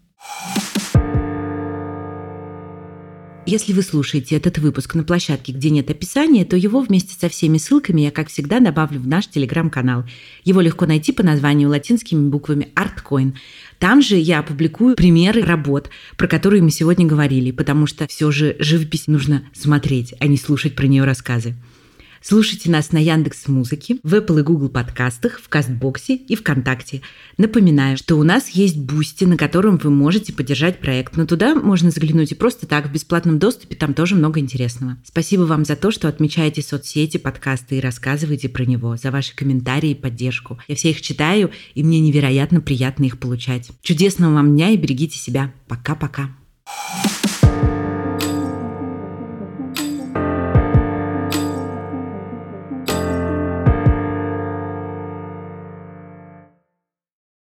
Если 3.49 3.73
вы 3.73 3.83
слушаете 3.83 4.35
этот 4.35 4.59
выпуск 4.59 4.97
на 4.97 5.05
площадке, 5.05 5.53
где 5.53 5.71
нет 5.71 5.89
описания, 5.89 6.45
то 6.45 6.57
его 6.57 6.81
вместе 6.81 7.15
со 7.17 7.29
всеми 7.29 7.59
ссылками 7.59 8.01
я, 8.01 8.11
как 8.11 8.29
всегда, 8.29 8.59
добавлю 8.59 8.99
в 8.99 9.07
наш 9.07 9.29
телеграм-канал. 9.29 10.05
Его 10.43 10.61
легко 10.61 10.85
найти 10.85 11.13
по 11.13 11.23
названию 11.23 11.69
латинскими 11.69 12.29
буквами 12.29 12.71
ArtCoin. 12.75 13.35
Там 13.79 14.03
же 14.03 14.17
я 14.17 14.41
опубликую 14.41 14.97
примеры 14.97 15.43
работ, 15.43 15.91
про 16.17 16.27
которые 16.27 16.61
мы 16.61 16.73
сегодня 16.73 17.07
говорили, 17.07 17.53
потому 17.53 17.87
что 17.87 18.09
все 18.09 18.33
же 18.33 18.57
живопись 18.59 19.07
нужно 19.07 19.45
смотреть, 19.55 20.13
а 20.19 20.27
не 20.27 20.39
слушать 20.39 20.75
про 20.75 20.89
нее 20.89 21.05
рассказы. 21.05 21.55
Слушайте 22.29 22.73
нас 22.73 22.91
на 22.91 22.99
Яндекс 22.99 23.47
Музыке, 23.47 23.99
в 24.03 24.13
Apple 24.13 24.41
и 24.41 24.43
Google 24.43 24.69
подкастах, 24.69 25.39
в 25.41 25.49
Castbox 25.49 26.08
е 26.08 26.17
и 26.17 26.35
ВКонтакте. 26.35 27.03
Напоминаю, 27.39 27.97
что 27.97 28.17
у 28.17 28.25
нас 28.25 28.49
есть 28.49 28.77
Boosty, 28.77 29.23
на 29.23 29.37
котором 29.37 29.77
вы 29.77 29.91
можете 29.91 30.33
поддержать 30.33 30.81
проект, 30.81 31.17
но 31.17 31.25
туда 31.25 31.55
можно 31.55 31.93
заглянуть 31.93 32.33
и 32.33 32.35
просто 32.35 32.67
так, 32.67 32.89
в 32.89 32.93
бесплатном 32.93 33.39
доступе, 33.39 33.77
там 33.77 33.95
тоже 33.95 34.17
много 34.17 34.41
интересного. 34.41 34.97
Спасибо 35.05 35.43
вам 35.43 35.65
за 35.65 35.77
то, 35.77 35.93
что 35.93 36.09
отмечаете 36.09 36.63
соцсети, 36.63 37.17
подкасты 37.17 37.77
и 37.77 37.81
рассказываете 37.81 38.49
про 38.49 38.65
него, 38.65 38.97
за 38.97 39.13
ваши 39.13 39.33
комментарии 39.37 39.91
и 39.91 39.95
поддержку. 39.95 40.59
Я 40.67 40.75
все 40.75 40.91
их 40.91 41.03
читаю, 41.03 41.53
и 41.77 41.85
мне 41.85 42.01
невероятно 42.01 42.61
приятно 42.61 43.05
их 43.05 43.21
получать. 43.21 43.71
Чудесного 43.83 44.35
вам 44.35 44.57
дня 44.57 44.71
и 44.71 44.77
берегите 44.77 45.17
себя. 45.17 45.53
Пока-пока. 45.69 46.31